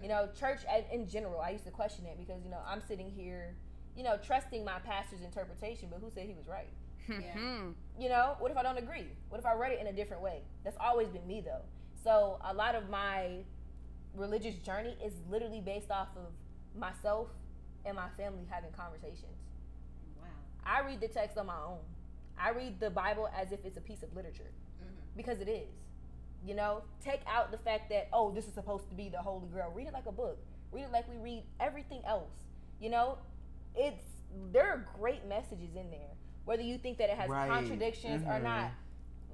You 0.02 0.10
know, 0.10 0.30
church 0.40 0.62
in 0.92 1.10
general, 1.10 1.42
I 1.42 1.50
used 1.52 1.66
to 1.66 1.72
question 1.72 2.06
it 2.06 2.18
because 2.18 2.44
you 2.44 2.50
know 2.52 2.62
I'm 2.66 2.82
sitting 2.88 3.12
here, 3.12 3.56
you 3.98 4.04
know, 4.04 4.18
trusting 4.18 4.64
my 4.64 4.80
pastor's 4.80 5.22
interpretation, 5.22 5.90
but 5.92 6.00
who 6.00 6.10
said 6.10 6.28
he 6.28 6.34
was 6.36 6.48
right? 6.48 6.70
Mhm. 7.08 7.74
You 8.00 8.10
know, 8.10 8.36
what 8.40 8.52
if 8.52 8.58
I 8.58 8.64
don't 8.64 8.78
agree? 8.78 9.08
What 9.30 9.40
if 9.40 9.46
I 9.46 9.54
read 9.54 9.72
it 9.74 9.80
in 9.80 9.88
a 9.88 9.94
different 9.94 10.22
way? 10.24 10.44
That's 10.64 10.78
always 10.80 11.10
been 11.10 11.26
me 11.28 11.42
though. 11.42 11.64
So 12.04 12.38
a 12.44 12.54
lot 12.54 12.76
of 12.76 12.90
my 12.90 13.44
religious 14.16 14.58
journey 14.60 14.98
is 15.04 15.14
literally 15.30 15.62
based 15.62 15.92
off 15.92 16.10
of 16.18 16.32
myself 16.80 17.30
and 17.86 17.96
my 17.96 18.10
family 18.18 18.46
having 18.50 18.72
conversations. 18.72 19.38
Wow. 20.22 20.28
I 20.66 20.82
read 20.82 21.02
the 21.02 21.08
text 21.08 21.38
on 21.38 21.48
my 21.48 21.58
own. 21.58 21.80
I 22.40 22.50
read 22.52 22.80
the 22.80 22.90
Bible 22.90 23.30
as 23.36 23.52
if 23.52 23.64
it's 23.66 23.78
a 23.78 23.82
piece 23.82 24.04
of 24.04 24.16
literature 24.16 24.52
Mhm. 24.82 25.16
because 25.16 25.40
it 25.40 25.48
is. 25.50 25.70
You 26.46 26.54
know, 26.54 26.84
take 27.02 27.22
out 27.28 27.52
the 27.52 27.58
fact 27.58 27.90
that 27.90 28.08
oh, 28.14 28.32
this 28.32 28.48
is 28.48 28.54
supposed 28.54 28.88
to 28.90 28.96
be 28.96 29.10
the 29.10 29.18
holy 29.20 29.48
grail. 29.48 29.72
Read 29.74 29.88
it 29.88 29.94
like 29.94 30.06
a 30.06 30.12
book. 30.12 30.38
Read 30.72 30.84
it 30.84 30.92
like 30.92 31.10
we 31.10 31.18
read 31.18 31.44
everything 31.60 32.04
else. 32.06 32.32
You 32.80 32.90
know, 32.90 33.18
it's 33.76 34.04
there 34.52 34.70
are 34.70 34.86
great 35.00 35.26
messages 35.26 35.76
in 35.76 35.90
there. 35.90 36.12
Whether 36.46 36.62
you 36.64 36.78
think 36.78 36.98
that 37.00 37.10
it 37.10 37.18
has 37.18 37.30
Right. 37.30 37.50
contradictions 37.50 38.24
or 38.24 38.40
Mhm. 38.40 38.44
not. 38.44 38.72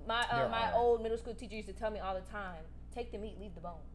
My 0.08 0.22
uh, 0.30 0.50
my 0.50 0.72
are. 0.72 0.76
old 0.76 1.02
middle 1.02 1.18
school 1.18 1.34
teacher 1.36 1.56
used 1.56 1.68
to 1.68 1.74
tell 1.74 1.92
me 1.92 2.00
all 2.00 2.14
the 2.16 2.22
time, 2.30 2.64
take 2.94 3.12
the 3.12 3.18
meat, 3.18 3.40
leave 3.40 3.54
the 3.56 3.62
bones. 3.62 3.90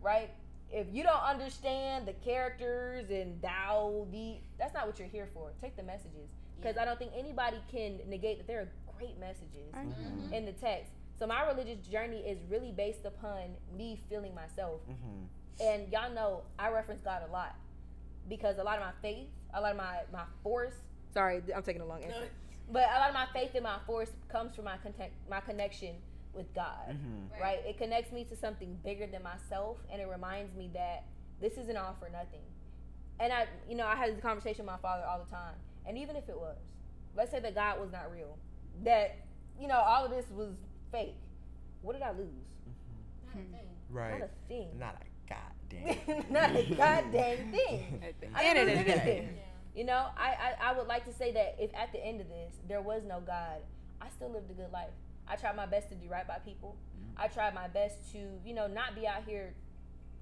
Right? 0.00 0.30
If 0.70 0.92
you 0.92 1.02
don't 1.02 1.22
understand 1.22 2.06
the 2.06 2.12
characters 2.14 3.10
and 3.10 3.40
thou 3.42 4.06
the 4.10 4.40
that's 4.58 4.74
not 4.74 4.86
what 4.86 4.98
you're 4.98 5.08
here 5.08 5.26
for. 5.34 5.52
Take 5.60 5.76
the 5.76 5.82
messages. 5.82 6.30
Because 6.56 6.76
Yeah. 6.76 6.82
I 6.82 6.84
don't 6.84 6.98
think 6.98 7.12
anybody 7.14 7.58
can 7.70 8.00
negate 8.08 8.38
that 8.38 8.46
there 8.46 8.60
are 8.60 8.68
great 8.98 9.18
messages 9.18 9.72
I 9.74 9.82
agree. 9.82 9.94
Mhm. 10.04 10.32
in 10.32 10.44
the 10.46 10.52
text. 10.52 10.92
So 11.18 11.26
my 11.26 11.46
religious 11.46 11.86
journey 11.86 12.20
is 12.20 12.42
really 12.50 12.72
based 12.72 13.04
upon 13.04 13.56
me 13.72 13.96
feeling 14.08 14.34
myself. 14.34 14.80
Mhm. 14.88 15.26
And 15.60 15.92
y'all 15.92 16.10
know 16.10 16.42
I 16.58 16.70
reference 16.70 17.02
God 17.02 17.22
a 17.28 17.30
lot 17.30 17.54
because 18.28 18.58
a 18.58 18.64
lot 18.64 18.78
of 18.78 18.84
my 18.84 18.92
faith, 19.02 19.28
a 19.52 19.60
lot 19.60 19.72
of 19.72 19.76
my 19.76 20.04
my 20.12 20.24
force. 20.42 20.74
Sorry, 21.12 21.42
I'm 21.54 21.62
taking 21.62 21.82
a 21.82 21.86
long 21.86 22.02
answer. 22.02 22.28
But 22.70 22.88
a 22.90 22.98
lot 22.98 23.08
of 23.08 23.14
my 23.14 23.26
faith 23.26 23.54
and 23.54 23.62
my 23.62 23.78
force 23.86 24.10
comes 24.28 24.56
from 24.56 24.64
my 24.64 24.78
contact, 24.78 25.12
my 25.28 25.40
connection 25.40 26.00
with 26.32 26.52
God. 26.54 26.88
Mhm. 26.88 27.30
Right. 27.30 27.40
Right? 27.40 27.66
It 27.66 27.78
connects 27.78 28.10
me 28.10 28.24
to 28.24 28.34
something 28.36 28.74
bigger 28.82 29.06
than 29.06 29.22
myself, 29.22 29.78
and 29.90 30.00
it 30.02 30.08
reminds 30.08 30.54
me 30.54 30.68
that 30.68 31.04
this 31.40 31.56
isn't 31.58 31.76
all 31.76 31.94
for 31.94 32.08
nothing. 32.08 32.42
And 33.20 33.32
I, 33.32 33.46
you 33.68 33.76
know, 33.76 33.86
I 33.86 33.94
had 33.94 34.12
this 34.12 34.20
conversation 34.20 34.64
with 34.66 34.72
my 34.72 34.78
father 34.78 35.04
all 35.04 35.18
the 35.22 35.30
time. 35.30 35.54
And 35.86 35.98
even 35.98 36.16
if 36.16 36.28
it 36.28 36.36
was, 36.36 36.56
let's 37.16 37.30
say 37.30 37.40
that 37.40 37.54
God 37.54 37.80
was 37.80 37.92
not 37.92 38.10
real, 38.12 38.38
that 38.84 39.16
you 39.60 39.68
know 39.68 39.78
all 39.78 40.04
of 40.04 40.10
this 40.10 40.26
was 40.30 40.54
fake. 40.90 41.16
What 41.82 41.92
did 41.92 42.02
I 42.02 42.10
lose? 42.10 42.28
Not 43.26 43.34
a 43.34 43.38
hmm. 43.38 43.52
thing. 43.52 43.68
Right. 43.90 44.18
Not 44.18 44.28
a 44.28 44.48
thing. 44.48 44.68
Not 44.78 44.96
a 45.00 46.08
goddamn. 46.08 46.24
not 46.30 46.56
a 46.56 46.74
goddamn 46.74 47.50
thing. 47.52 48.02
I 48.34 48.44
end 48.44 48.58
of 48.58 48.66
didn't 48.66 48.84
the 48.84 48.92
lose 48.92 49.02
day. 49.02 49.18
anything. 49.18 49.38
You 49.74 49.84
know, 49.84 50.06
I, 50.16 50.54
I 50.60 50.70
I 50.70 50.78
would 50.78 50.86
like 50.86 51.04
to 51.06 51.12
say 51.12 51.32
that 51.32 51.56
if 51.58 51.74
at 51.74 51.92
the 51.92 52.04
end 52.04 52.20
of 52.20 52.28
this 52.28 52.54
there 52.68 52.80
was 52.80 53.02
no 53.04 53.20
God, 53.20 53.60
I 54.00 54.08
still 54.10 54.30
lived 54.30 54.50
a 54.50 54.54
good 54.54 54.72
life. 54.72 54.90
I 55.26 55.36
tried 55.36 55.56
my 55.56 55.66
best 55.66 55.88
to 55.90 55.94
do 55.94 56.08
right 56.08 56.26
by 56.26 56.38
people. 56.38 56.76
Mm-hmm. 56.96 57.22
I 57.22 57.28
tried 57.28 57.54
my 57.54 57.68
best 57.68 58.12
to, 58.12 58.18
you 58.44 58.54
know, 58.54 58.66
not 58.66 58.94
be 58.94 59.06
out 59.06 59.24
here, 59.26 59.54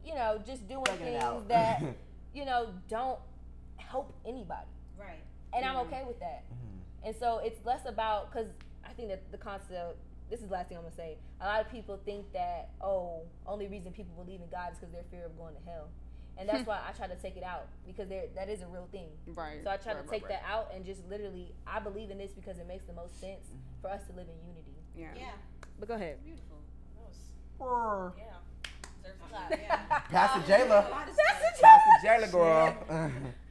you 0.05 0.15
know, 0.15 0.41
just 0.47 0.69
doing 0.69 0.85
Thugging 0.85 1.21
things 1.21 1.49
that, 1.49 1.83
you 2.35 2.45
know, 2.45 2.69
don't 2.89 3.19
help 3.77 4.15
anybody. 4.25 4.69
Right. 4.99 5.23
And 5.55 5.65
I'm 5.65 5.77
okay 5.87 6.03
with 6.07 6.19
that. 6.21 6.45
Mhm. 6.51 7.07
And 7.07 7.17
so 7.17 7.39
it's 7.39 7.65
less 7.65 7.85
about 7.87 8.31
because 8.33 8.49
I 8.85 8.93
think 8.93 9.09
that 9.09 9.31
the 9.33 9.39
concept. 9.39 9.99
This 10.31 10.41
is 10.41 10.47
the 10.47 10.53
last 10.55 10.69
thing 10.69 10.79
I'm 10.79 10.85
gonna 10.85 10.95
say. 10.95 11.19
A 11.41 11.47
lot 11.47 11.61
of 11.61 11.71
people 11.71 11.99
think 12.05 12.33
that 12.33 12.71
oh, 12.81 13.23
only 13.47 13.67
reason 13.69 13.93
people 13.93 14.15
believe 14.23 14.41
in 14.41 14.49
God 14.49 14.73
is 14.73 14.79
because 14.79 14.93
they're 14.93 15.05
fear 15.11 15.27
of 15.27 15.37
going 15.37 15.55
to 15.55 15.61
hell, 15.71 15.89
and 16.39 16.49
that's 16.49 16.67
why 16.67 16.81
I 16.89 16.93
try 16.93 17.07
to 17.07 17.17
take 17.17 17.37
it 17.37 17.43
out 17.43 17.69
because 17.87 18.09
there 18.09 18.25
that 18.35 18.49
is 18.49 18.63
a 18.63 18.67
real 18.67 18.89
thing. 18.91 19.09
Right. 19.27 19.63
So 19.63 19.71
I 19.71 19.77
try 19.77 19.93
right, 19.93 20.05
to 20.05 20.11
take 20.11 20.23
right. 20.23 20.41
that 20.41 20.45
out 20.49 20.71
and 20.75 20.87
just 20.87 21.07
literally 21.09 21.53
I 21.67 21.81
believe 21.81 22.11
in 22.11 22.17
this 22.17 22.33
because 22.33 22.59
it 22.59 22.67
makes 22.67 22.85
the 22.85 22.95
most 22.95 23.21
sense 23.21 23.53
for 23.83 23.91
us 23.91 24.07
to 24.07 24.13
live 24.13 24.27
in 24.29 24.49
unity. 24.49 24.73
Yeah. 24.97 25.09
Yeah. 25.17 25.33
But 25.79 25.89
go 25.89 25.95
ahead. 25.95 26.25
Beautiful. 26.25 26.59
That 26.97 27.67
was 27.67 28.13
Yeah. 28.17 28.25
Deserves 29.03 29.21
a 29.21 29.29
clap. 29.29 29.51
Yeah. 29.61 29.99
Pastor 30.09 30.53
Jayla. 30.53 30.91
Pastor 31.61 32.07
Jayla, 32.07 32.33
girl. 32.33 32.77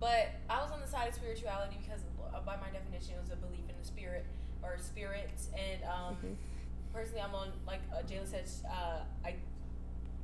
But 0.00 0.28
I 0.48 0.62
was 0.62 0.70
on 0.70 0.80
the 0.80 0.86
side 0.86 1.08
of 1.08 1.14
spirituality 1.14 1.76
because, 1.82 2.02
uh, 2.32 2.40
by 2.46 2.56
my 2.56 2.70
definition, 2.70 3.14
it 3.16 3.20
was 3.20 3.30
a 3.32 3.36
belief 3.36 3.64
in 3.68 3.74
the 3.78 3.84
spirit 3.86 4.24
or 4.62 4.76
spirits. 4.78 5.48
And 5.58 5.82
um, 5.84 6.14
Mm-hmm. 6.16 6.32
personally, 6.92 7.20
I'm 7.22 7.34
on 7.34 7.48
like 7.66 7.80
uh, 7.92 8.02
Jayla 8.06 8.26
said, 8.26 8.44
uh, 8.70 9.00
I 9.24 9.34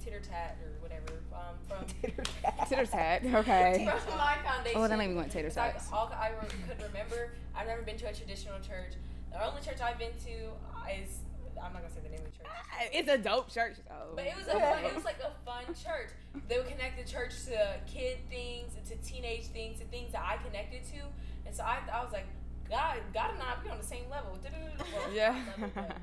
titter 0.03 0.21
tat 0.21 0.57
or 0.63 0.71
whatever 0.83 1.21
um, 1.33 1.57
from 1.67 1.85
Titter 2.69 2.87
tat. 2.91 3.23
Okay. 3.25 3.89
from 4.07 4.19
my 4.19 4.37
foundation. 4.45 4.81
Oh, 4.81 4.87
that 4.87 4.99
made 4.99 5.09
me 5.09 5.15
want 5.17 5.33
tater 5.33 5.51
tat. 5.51 5.75
like 5.77 5.93
all 5.93 6.13
I 6.15 6.29
re- 6.31 6.49
could 6.69 6.81
remember. 6.83 7.33
I've 7.57 7.67
never 7.67 7.83
been 7.83 7.97
to 7.99 8.09
a 8.09 8.13
traditional 8.13 8.59
church. 8.61 8.95
The 9.33 9.45
only 9.45 9.63
church 9.63 9.81
I've 9.83 9.99
been 9.99 10.13
to 10.27 10.53
is 11.01 11.19
I'm 11.63 11.73
not 11.73 11.83
gonna 11.83 11.95
say 11.95 12.01
the 12.03 12.09
name 12.11 12.21
of 12.21 12.33
the 12.33 12.39
church. 12.39 12.47
Ah, 12.49 12.83
it's 12.93 13.09
a 13.09 13.19
dope 13.19 13.49
church 13.51 13.77
though. 13.89 14.15
But 14.15 14.27
it 14.27 14.37
was 14.37 14.47
a 14.49 14.59
fun, 14.59 14.85
it 14.85 14.95
was 14.95 15.05
like 15.05 15.19
a 15.21 15.33
fun 15.45 15.65
church. 15.75 16.11
They 16.49 16.57
would 16.59 16.69
connect 16.69 17.05
the 17.05 17.11
church 17.11 17.33
to 17.47 17.77
kid 17.87 18.19
things, 18.31 18.73
to 18.89 18.97
teenage 18.97 19.47
things, 19.47 19.79
to 19.81 19.85
things 19.87 20.13
that 20.13 20.23
I 20.25 20.37
connected 20.45 20.83
to. 20.93 21.01
And 21.47 21.55
so 21.55 21.63
I, 21.63 21.79
I 21.93 22.03
was 22.03 22.13
like, 22.13 22.27
God, 22.69 22.97
God 23.13 23.31
and 23.35 23.43
I, 23.43 23.55
we 23.63 23.71
on 23.71 23.79
the 23.79 23.85
same 23.85 24.05
level. 24.11 24.39
Yeah. 25.15 25.37
not 25.59 25.61
level, 25.61 25.71
but- 25.75 25.97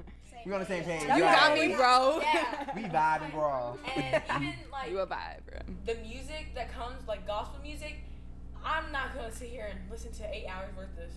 We 0.46 0.53
on 0.53 0.60
the 0.62 0.65
same 0.65 0.84
page. 0.84 1.01
you 1.03 1.08
Yeah. 1.08 1.36
got 1.36 1.53
me, 1.58 1.75
bro. 1.75 2.20
Yeah. 2.22 2.75
We 2.75 2.84
vibing, 2.84 3.31
bro. 3.34 3.77
And 3.96 4.24
even 4.43 4.53
like 4.72 4.89
you 4.91 5.00
a 5.00 5.08
vibe, 5.08 5.41
bro. 5.50 5.60
the 5.86 5.96
music 6.01 6.48
that 6.55 6.72
comes, 6.72 7.08
like 7.08 7.27
gospel 7.27 7.60
music, 7.62 7.98
I'm 8.63 8.91
not 8.91 9.13
gonna 9.15 9.31
sit 9.31 9.50
here 9.50 9.67
and 9.70 9.79
listen 9.91 10.12
to 10.13 10.36
eight 10.36 10.46
hours 10.48 10.70
worth 10.77 10.98
of 11.03 11.10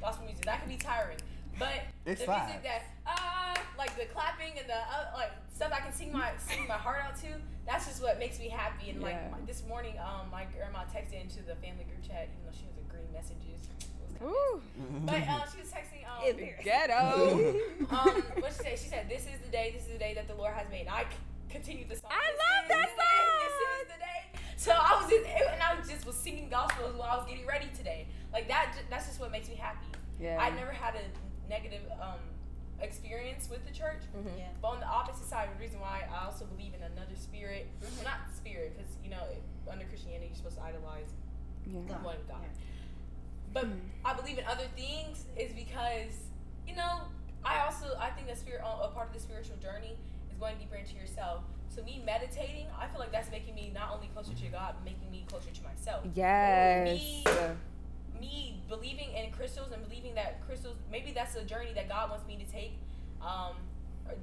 gospel 0.00 0.24
music. 0.26 0.44
That 0.44 0.60
can 0.60 0.68
be 0.68 0.76
tiring. 0.76 1.18
But 1.58 1.84
It's 2.06 2.20
the 2.22 2.26
vibes. 2.26 2.46
music 2.46 2.62
that 2.64 2.82
uh, 3.06 3.54
like 3.78 3.94
the 3.96 4.06
clapping 4.06 4.58
and 4.58 4.68
the 4.68 4.74
uh, 4.76 5.12
like 5.14 5.30
stuff 5.54 5.70
I 5.72 5.80
can 5.80 5.92
sing 5.92 6.12
my 6.12 6.30
sing 6.38 6.66
my 6.66 6.74
heart 6.74 7.02
out 7.04 7.16
to. 7.22 7.28
That's 7.66 7.86
just 7.86 8.02
what 8.02 8.18
makes 8.18 8.38
me 8.38 8.48
happy. 8.48 8.90
And 8.90 9.00
like 9.02 9.14
Yeah. 9.14 9.30
my, 9.32 9.38
this 9.46 9.62
morning, 9.68 9.94
um, 9.98 10.30
my 10.30 10.44
grandma 10.56 10.84
texted 10.90 11.20
into 11.20 11.42
the 11.42 11.54
family 11.56 11.84
group 11.84 12.02
chat, 12.02 12.28
even 12.32 12.42
though 12.46 12.56
she 12.56 12.66
was 12.66 12.76
agreeing 12.82 13.12
messages. 13.12 13.68
It 13.68 13.86
was 14.02 14.12
kinda 14.18 14.32
Ooh. 14.32 14.62
But 15.06 15.22
uh, 15.28 15.44
she 15.52 15.60
was 15.60 15.70
texting. 15.70 16.02
Um, 16.08 16.38
ghetto. 16.64 17.54
um, 17.90 18.22
what 18.42 18.52
she 18.56 18.62
say? 18.62 18.70
She 18.76 18.88
said, 18.88 19.08
"This 19.08 19.22
is 19.26 19.38
the 19.44 19.50
day. 19.50 19.72
This 19.76 19.86
is 19.86 19.92
the 19.92 19.98
day 19.98 20.14
that 20.14 20.26
the 20.28 20.34
Lord 20.34 20.54
has 20.54 20.66
made." 20.70 20.86
And 20.86 20.90
I 20.90 21.02
c- 21.04 21.16
continued 21.50 21.88
the 21.90 21.96
song. 21.96 22.10
I 22.10 22.26
love 22.32 22.68
that 22.68 22.88
the 22.90 23.02
day, 23.02 23.22
This 23.44 23.56
is 23.60 23.92
the 23.92 24.00
day. 24.00 24.40
So 24.56 24.72
I 24.72 25.00
was 25.02 25.10
just, 25.10 25.26
and 25.26 25.62
I 25.62 25.74
was 25.78 25.88
just 25.88 26.06
was 26.06 26.14
singing 26.16 26.48
gospels 26.48 26.94
while 26.96 27.10
I 27.10 27.16
was 27.16 27.26
getting 27.28 27.46
ready 27.46 27.66
today. 27.76 28.06
Like 28.32 28.48
that. 28.48 28.74
That's 28.90 29.06
just 29.06 29.20
what 29.20 29.30
makes 29.32 29.48
me 29.48 29.56
happy. 29.56 29.86
Yeah. 30.20 30.38
I 30.40 30.50
never 30.50 30.70
had 30.70 30.94
a 30.94 31.02
negative 31.52 31.84
um, 32.00 32.18
experience 32.80 33.48
with 33.52 33.62
the 33.68 33.72
church. 33.72 34.02
Yeah. 34.38 34.48
But 34.62 34.68
on 34.68 34.80
the 34.80 34.86
opposite 34.88 35.28
side, 35.28 35.48
the 35.54 35.60
reason 35.60 35.78
why 35.80 36.08
I 36.10 36.24
also 36.24 36.44
believe 36.46 36.72
in 36.74 36.82
another 36.82 37.14
spirit, 37.14 37.68
well, 37.80 37.90
not 38.04 38.20
spirit, 38.34 38.72
because 38.76 38.90
you 39.04 39.10
know 39.10 39.22
under 39.70 39.84
Christianity 39.84 40.26
you're 40.32 40.36
supposed 40.40 40.56
to 40.56 40.64
idolize 40.64 41.12
Yeah. 41.66 41.78
One 42.02 42.16
God. 42.28 42.40
Yeah. 42.42 42.48
But 43.52 43.66
Mm. 43.66 43.80
I 44.04 44.14
believe 44.14 44.38
in 44.38 44.46
other 44.46 44.66
things 44.74 45.26
is 45.36 45.52
because 45.52 46.14
you 46.66 46.74
know 46.74 47.02
I 47.44 47.60
also 47.66 47.86
I 48.00 48.10
think 48.10 48.28
a 48.28 48.36
spirit 48.36 48.62
a 48.64 48.88
part 48.88 49.08
of 49.08 49.14
the 49.14 49.20
spiritual 49.20 49.56
journey 49.58 49.94
is 50.30 50.36
going 50.40 50.56
deeper 50.58 50.76
into 50.76 50.94
yourself. 50.96 51.44
So 51.68 51.82
me 51.84 52.02
meditating, 52.04 52.66
I 52.78 52.86
feel 52.88 52.98
like 53.00 53.12
that's 53.12 53.30
making 53.30 53.54
me 53.54 53.70
not 53.74 53.92
only 53.94 54.08
closer 54.14 54.34
to 54.34 54.46
God, 54.48 54.74
but 54.76 54.84
making 54.84 55.10
me 55.10 55.24
closer 55.28 55.50
to 55.50 55.62
myself. 55.62 56.04
Yes. 56.14 56.84
Me, 56.84 57.24
me 58.20 58.51
believing 58.76 59.10
in 59.12 59.30
crystals 59.32 59.70
and 59.72 59.80
believing 59.86 60.14
that 60.14 60.40
crystals 60.46 60.76
maybe 60.90 61.12
that's 61.12 61.34
a 61.36 61.44
journey 61.44 61.72
that 61.74 61.88
God 61.88 62.10
wants 62.10 62.26
me 62.26 62.36
to 62.42 62.46
take, 62.58 62.72
um, 63.20 63.54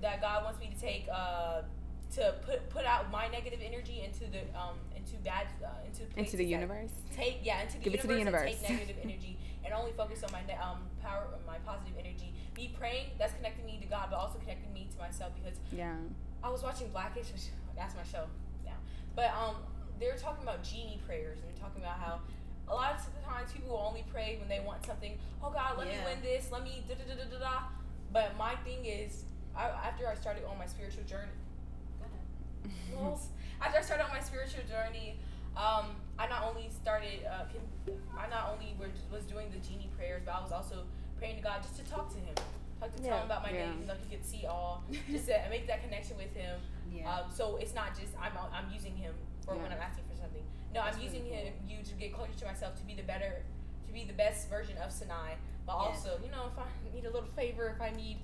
that 0.02 0.22
God 0.22 0.44
wants 0.44 0.60
me 0.60 0.68
to 0.74 0.80
take 0.80 1.08
uh, 1.12 1.62
to 2.16 2.34
put 2.46 2.70
put 2.70 2.86
out 2.86 3.12
my 3.12 3.28
negative 3.28 3.60
energy 3.64 4.02
into 4.08 4.26
the 4.36 4.42
um 4.60 4.76
into 4.96 5.16
bad 5.24 5.46
uh, 5.64 5.86
into 5.88 6.02
Into 6.20 6.38
the 6.38 6.46
universe. 6.46 6.90
take 7.16 7.38
yeah 7.44 7.62
into 7.62 7.78
the 7.78 7.84
Give 7.84 7.94
it 7.94 8.02
to 8.02 8.08
the 8.08 8.14
and 8.14 8.20
universe. 8.26 8.50
take 8.62 8.70
negative 8.70 8.98
energy 9.04 9.38
and 9.64 9.74
only 9.74 9.92
focus 9.92 10.24
on 10.24 10.32
my 10.32 10.42
ne- 10.48 10.58
um 10.68 10.80
power 11.04 11.28
my 11.46 11.58
positive 11.60 11.94
energy. 12.00 12.34
Me 12.58 12.74
praying 12.78 13.08
that's 13.20 13.34
connecting 13.34 13.66
me 13.66 13.78
to 13.82 13.88
God, 13.88 14.08
but 14.10 14.18
also 14.18 14.40
connecting 14.40 14.74
me 14.74 14.88
to 14.92 14.98
myself 14.98 15.32
because 15.42 15.58
Yeah. 15.72 15.96
I 16.44 16.50
was 16.50 16.64
watching 16.64 16.88
Blackish, 16.90 17.28
that's 17.78 17.96
my 17.96 18.04
show 18.04 18.26
now. 18.66 18.78
But 19.16 19.30
um, 19.42 19.56
they 20.00 20.08
were 20.08 20.18
talking 20.18 20.44
about 20.44 20.64
genie 20.64 21.00
prayers 21.06 21.38
and 21.40 21.46
they're 21.48 21.62
talking 21.62 21.82
about 21.84 22.00
how 22.00 22.22
a 22.70 22.74
lot 22.76 22.94
of 22.94 23.00
times 23.26 23.52
people 23.52 23.70
will 23.76 23.86
only 23.88 24.06
pray 24.12 24.38
when 24.40 24.48
they 24.50 24.60
want 24.60 24.86
something. 24.86 25.18
Oh 25.44 25.50
God, 25.50 25.78
let 25.78 25.88
me 25.88 25.94
win 26.06 26.22
this. 26.22 26.50
Let 26.52 26.64
me 26.64 26.84
da 26.88 26.96
da 26.96 27.16
da 27.16 27.24
da 27.30 27.40
da. 27.40 27.60
But 28.12 28.38
my 28.38 28.56
thing 28.66 28.86
is, 28.86 29.24
I, 29.56 29.70
after 29.70 30.08
I 30.08 30.16
started 30.16 30.44
on 30.46 30.58
my 30.58 30.66
spiritual 30.68 31.04
journey. 31.04 31.32
After 33.62 33.80
I 33.80 33.82
started 33.82 34.04
on 34.06 34.12
my 34.12 34.22
spiritual 34.22 34.64
journey, 34.70 35.20
um, 35.58 35.96
I 36.18 36.28
not 36.28 36.44
only 36.48 36.70
started, 36.72 37.26
uh, 37.28 37.44
I 38.18 38.28
not 38.30 38.52
only 38.54 38.76
were, 38.80 38.88
was 39.12 39.26
doing 39.26 39.48
the 39.52 39.60
genie 39.60 39.90
prayers, 39.98 40.22
but 40.26 40.32
I 40.36 40.42
was 40.42 40.52
also 40.52 40.84
praying 41.18 41.38
to 41.38 41.42
God 41.44 41.62
just 41.62 41.76
to 41.78 41.84
talk 41.92 42.10
to 42.12 42.20
Him, 42.20 42.36
talk 42.80 42.96
to 42.96 43.04
tell 43.04 43.18
Him 43.20 43.26
about 43.26 43.44
my 43.44 43.52
Yeah. 43.52 43.68
day, 43.68 43.72
even 43.76 43.88
though 43.88 44.00
He 44.00 44.16
could 44.16 44.26
see 44.26 44.46
all, 44.46 44.84
just 45.12 45.28
to 45.28 45.36
make 45.50 45.68
that 45.68 45.84
connection 45.84 46.16
with 46.18 46.34
Him. 46.36 46.60
Yeah. 46.92 47.12
Um, 47.12 47.32
so 47.34 47.58
it's 47.58 47.74
not 47.76 47.98
just 48.00 48.14
I'm 48.16 48.32
I'm 48.54 48.72
using 48.74 48.96
Him 48.96 49.14
for 49.46 49.56
when 49.56 49.72
I'm 49.72 49.80
asking 49.84 50.06
for 50.10 50.16
something. 50.16 50.44
No, 50.74 50.82
I'm 50.82 51.00
using 51.02 51.24
really 51.24 51.36
Him 51.36 51.54
you 51.68 51.84
to 51.84 51.94
get 51.96 52.14
closer 52.14 52.34
to 52.40 52.46
myself, 52.46 52.76
to 52.78 52.84
be 52.84 52.94
the 52.96 53.04
better, 53.04 53.44
to 53.88 53.94
be 53.94 54.04
the 54.06 54.14
best 54.14 54.50
version 54.50 54.78
of 54.78 54.92
Sanai. 54.92 55.36
But 55.66 55.74
Yeah. 55.74 55.88
also, 55.88 56.20
you 56.24 56.32
know, 56.32 56.48
if 56.52 56.58
I 56.60 56.96
need 56.96 57.06
a 57.06 57.12
little 57.12 57.30
favor, 57.36 57.74
if 57.76 57.82
I 57.82 57.92
need 57.96 58.18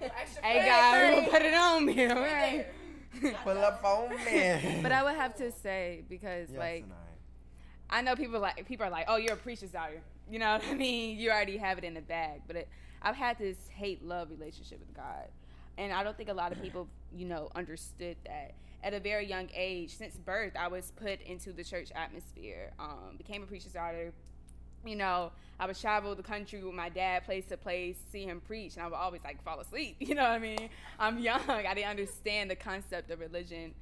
extra 0.00 0.42
Hey 0.42 0.60
favor, 0.60 0.66
guys, 0.66 1.14
we'll 1.14 1.30
put 1.30 1.42
it 1.42 1.54
on 1.54 1.84
me, 1.84 1.94
we're 1.94 2.10
alright? 2.16 2.66
Pull 3.44 3.58
up 3.58 3.84
on 3.84 4.10
me. 4.24 4.80
but 4.82 4.92
I 4.92 5.02
would 5.02 5.16
have 5.16 5.34
to 5.36 5.50
say 5.50 6.04
because 6.08 6.48
Yes, 6.50 6.58
like 6.58 6.84
and 6.84 6.92
I 7.90 8.02
know 8.02 8.14
people 8.16 8.40
like 8.40 8.66
people 8.66 8.86
are 8.86 8.90
like, 8.90 9.06
oh, 9.08 9.16
you're 9.16 9.34
a 9.34 9.36
preacher's 9.36 9.70
daughter. 9.70 10.00
You 10.30 10.38
know 10.38 10.52
what 10.52 10.62
I 10.70 10.74
mean? 10.74 11.18
You 11.18 11.30
already 11.30 11.56
have 11.56 11.76
it 11.76 11.84
in 11.84 11.94
the 11.94 12.00
bag. 12.00 12.42
But 12.46 12.56
it, 12.56 12.68
I've 13.02 13.16
had 13.16 13.36
this 13.38 13.56
hate 13.74 14.04
love 14.04 14.30
relationship 14.30 14.78
with 14.78 14.94
God, 14.94 15.26
and 15.76 15.92
I 15.92 16.04
don't 16.04 16.16
think 16.16 16.28
a 16.28 16.34
lot 16.34 16.52
of 16.52 16.62
people, 16.62 16.88
you 17.14 17.26
know, 17.26 17.50
understood 17.54 18.16
that. 18.26 18.54
At 18.82 18.94
a 18.94 19.00
very 19.00 19.26
young 19.26 19.48
age, 19.54 19.96
since 19.96 20.16
birth, 20.16 20.52
I 20.58 20.68
was 20.68 20.92
put 20.96 21.20
into 21.22 21.52
the 21.52 21.62
church 21.62 21.90
atmosphere. 21.94 22.72
Um, 22.78 23.16
became 23.18 23.42
a 23.42 23.46
preacher's 23.46 23.72
daughter. 23.72 24.12
You 24.86 24.96
know, 24.96 25.32
I 25.58 25.66
would 25.66 25.78
travel 25.78 26.14
the 26.14 26.22
country 26.22 26.62
with 26.64 26.74
my 26.74 26.88
dad, 26.88 27.24
place 27.24 27.46
to 27.48 27.58
place, 27.58 27.98
see 28.10 28.24
him 28.24 28.40
preach, 28.40 28.76
and 28.76 28.82
I 28.82 28.86
would 28.86 28.94
always 28.94 29.20
like 29.22 29.42
fall 29.44 29.60
asleep. 29.60 29.96
You 30.00 30.14
know 30.14 30.22
what 30.22 30.30
I 30.30 30.38
mean? 30.38 30.70
I'm 30.98 31.18
young. 31.18 31.42
I 31.48 31.74
didn't 31.74 31.90
understand 31.90 32.50
the 32.50 32.56
concept 32.56 33.10
of 33.10 33.20
religion 33.20 33.74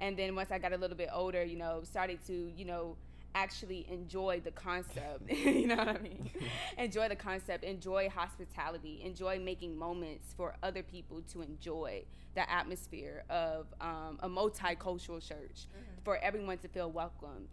and 0.00 0.16
then 0.16 0.34
once 0.34 0.50
I 0.50 0.58
got 0.58 0.72
a 0.72 0.76
little 0.76 0.96
bit 0.96 1.10
older, 1.12 1.44
you 1.44 1.56
know, 1.58 1.82
started 1.84 2.24
to, 2.26 2.50
you 2.56 2.64
know, 2.64 2.96
actually 3.34 3.86
enjoy 3.90 4.40
the 4.44 4.50
concept. 4.50 5.30
you 5.30 5.66
know 5.66 5.76
what 5.76 5.88
I 5.88 5.98
mean? 5.98 6.30
enjoy 6.78 7.08
the 7.08 7.16
concept, 7.16 7.64
enjoy 7.64 8.08
hospitality, 8.08 9.02
enjoy 9.04 9.38
making 9.38 9.76
moments 9.76 10.32
for 10.36 10.54
other 10.62 10.82
people 10.82 11.22
to 11.32 11.42
enjoy 11.42 12.02
the 12.34 12.50
atmosphere 12.50 13.24
of 13.28 13.66
um, 13.80 14.18
a 14.22 14.28
multicultural 14.28 15.26
church 15.26 15.66
for 16.04 16.16
everyone 16.18 16.58
to 16.58 16.68
feel 16.68 16.90
welcomed. 16.90 17.48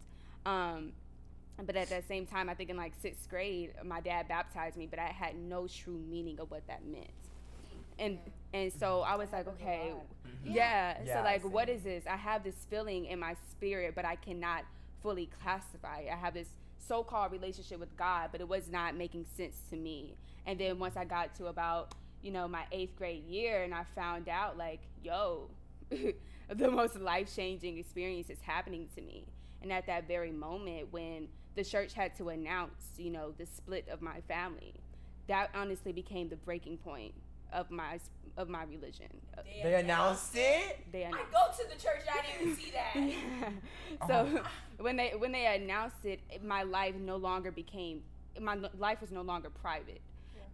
Um, 0.46 0.92
but 1.64 1.74
at 1.74 1.88
that 1.88 2.06
same 2.06 2.26
time, 2.26 2.48
I 2.48 2.54
think 2.54 2.70
in 2.70 2.76
like 2.76 2.92
sixth 3.02 3.28
grade, 3.28 3.72
my 3.84 4.00
dad 4.00 4.28
baptized 4.28 4.76
me, 4.76 4.86
but 4.86 4.98
I 5.00 5.06
had 5.08 5.36
no 5.36 5.66
true 5.66 6.00
meaning 6.08 6.38
of 6.38 6.50
what 6.50 6.66
that 6.68 6.86
meant. 6.86 7.10
And 7.98 8.18
and 8.54 8.72
so 8.72 9.00
I 9.00 9.16
was 9.16 9.32
like, 9.32 9.48
okay, 9.48 9.92
yeah. 10.44 10.98
Yeah, 11.04 11.16
So 11.16 11.24
like, 11.24 11.42
what 11.42 11.68
is 11.68 11.82
this? 11.82 12.04
I 12.08 12.16
have 12.16 12.44
this 12.44 12.54
feeling 12.70 13.06
in 13.06 13.18
my 13.18 13.34
spirit, 13.50 13.94
but 13.96 14.04
I 14.04 14.14
cannot 14.16 14.64
fully 15.02 15.28
classified. 15.42 16.06
I 16.12 16.16
have 16.16 16.34
this 16.34 16.48
so-called 16.78 17.32
relationship 17.32 17.80
with 17.80 17.96
God, 17.96 18.30
but 18.32 18.40
it 18.40 18.48
was 18.48 18.68
not 18.68 18.96
making 18.96 19.26
sense 19.36 19.56
to 19.70 19.76
me. 19.76 20.16
And 20.46 20.58
then 20.58 20.78
once 20.78 20.96
I 20.96 21.04
got 21.04 21.34
to 21.36 21.46
about 21.46 21.94
you 22.22 22.32
know 22.32 22.48
my 22.48 22.64
eighth 22.72 22.96
grade 22.96 23.24
year, 23.26 23.62
and 23.62 23.74
I 23.74 23.84
found 23.94 24.28
out 24.28 24.56
like, 24.56 24.80
yo, 25.02 25.50
the 25.90 26.70
most 26.70 26.96
life-changing 26.96 27.78
experience 27.78 28.30
is 28.30 28.40
happening 28.42 28.88
to 28.96 29.02
me. 29.02 29.24
And 29.62 29.72
at 29.72 29.86
that 29.86 30.06
very 30.06 30.32
moment, 30.32 30.92
when 30.92 31.28
the 31.54 31.64
church 31.64 31.92
had 31.92 32.16
to 32.18 32.28
announce, 32.28 32.84
you 32.96 33.10
know, 33.10 33.32
the 33.36 33.46
split 33.46 33.88
of 33.88 34.00
my 34.00 34.20
family, 34.28 34.74
that 35.26 35.50
honestly 35.54 35.92
became 35.92 36.28
the 36.28 36.36
breaking 36.36 36.78
point 36.78 37.12
of 37.52 37.70
my 37.70 37.98
of 38.36 38.48
my 38.48 38.62
religion. 38.64 39.08
Uh, 39.36 39.42
They 39.62 39.74
announced 39.74 40.34
it. 40.36 40.78
They 40.92 41.02
announced. 41.02 41.18
I 41.18 41.28
announced. 41.28 41.58
go 41.58 41.64
to 41.64 41.68
the 41.76 41.82
church. 41.82 42.02
And 42.08 42.18
I 42.18 42.22
didn't 42.22 42.40
even 42.52 42.56
see 42.56 42.72
that. 44.00 44.06
so 44.08 44.42
when 44.78 44.96
they 44.96 45.12
when 45.16 45.32
they 45.32 45.46
announced 45.46 46.04
it, 46.04 46.20
it- 46.30 46.44
my 46.44 46.62
life 46.62 46.94
no 46.94 47.16
longer 47.16 47.50
became 47.50 48.02
my 48.40 48.56
life 48.78 49.00
was 49.00 49.10
no 49.10 49.22
longer 49.22 49.50
private. 49.50 50.00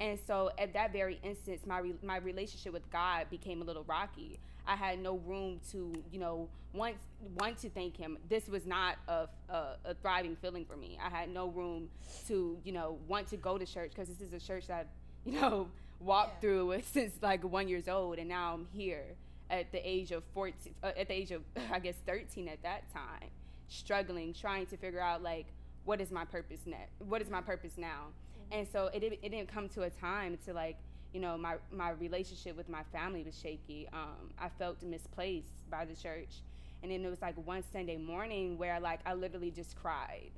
And 0.00 0.18
so 0.26 0.50
at 0.58 0.72
that 0.72 0.92
very 0.92 1.20
instance, 1.22 1.66
my 1.66 1.78
re- 1.78 1.94
my 2.02 2.16
relationship 2.16 2.72
with 2.72 2.90
God 2.90 3.28
became 3.30 3.60
a 3.62 3.64
little 3.64 3.84
rocky. 3.84 4.38
I 4.66 4.76
had 4.76 4.98
no 4.98 5.18
room 5.18 5.60
to, 5.72 5.92
you 6.10 6.18
know, 6.18 6.48
want 6.72 6.96
want 7.38 7.58
to 7.58 7.68
thank 7.70 7.96
Him. 7.96 8.16
This 8.28 8.48
was 8.48 8.64
not 8.66 8.96
a, 9.06 9.28
a, 9.50 9.76
a 9.84 9.94
thriving 10.00 10.36
feeling 10.36 10.64
for 10.64 10.76
me. 10.76 10.98
I 11.04 11.10
had 11.10 11.28
no 11.28 11.48
room 11.48 11.90
to, 12.28 12.58
you 12.64 12.72
know, 12.72 12.98
want 13.06 13.28
to 13.28 13.36
go 13.36 13.58
to 13.58 13.66
church 13.66 13.90
because 13.90 14.08
this 14.08 14.20
is 14.26 14.32
a 14.32 14.44
church 14.44 14.66
that, 14.68 14.88
you 15.26 15.38
know, 15.40 15.68
walked 16.00 16.36
Yeah. 16.36 16.40
through 16.40 16.70
it 16.72 16.84
since 16.92 17.14
like 17.22 17.42
one 17.44 17.68
years 17.68 17.88
old, 17.88 18.18
and 18.18 18.28
now 18.28 18.54
I'm 18.54 18.66
here. 18.72 19.16
at 19.50 19.70
the 19.72 19.78
age 19.88 20.10
of 20.10 20.22
14 20.34 20.74
uh, 20.82 20.92
at 20.96 21.06
the 21.08 21.14
age 21.14 21.30
of 21.30 21.42
i 21.70 21.78
guess 21.78 21.96
13 22.06 22.48
at 22.48 22.62
that 22.62 22.82
time 22.92 23.28
struggling 23.68 24.32
trying 24.32 24.64
to 24.66 24.76
figure 24.76 25.00
out 25.00 25.22
like 25.22 25.46
what 25.84 26.00
is 26.00 26.10
my 26.10 26.24
purpose 26.24 26.60
net 26.66 26.88
what 26.98 27.20
is 27.20 27.28
my 27.28 27.42
purpose 27.42 27.72
now 27.76 28.06
and 28.50 28.66
so 28.72 28.86
it, 28.94 29.00
didn't- 29.00 29.18
it 29.22 29.28
didn't 29.28 29.48
come 29.48 29.68
to 29.68 29.82
a 29.82 29.90
time 29.90 30.38
to 30.46 30.52
like 30.54 30.76
you 31.12 31.20
know 31.20 31.36
my 31.36 31.56
my 31.70 31.90
relationship 31.90 32.56
with 32.56 32.68
my 32.70 32.82
family 32.90 33.22
was 33.22 33.38
shaky 33.38 33.86
um, 33.92 34.30
i 34.38 34.48
felt 34.58 34.82
misplaced 34.82 35.68
by 35.70 35.84
the 35.84 35.94
church 35.94 36.40
and 36.82 36.90
then 36.90 37.04
it 37.04 37.10
was 37.10 37.20
like 37.22 37.36
one 37.46 37.62
sunday 37.72 37.96
morning 37.98 38.56
where 38.56 38.80
like 38.80 39.00
i 39.06 39.12
literally 39.12 39.50
just 39.50 39.76
cried 39.76 40.30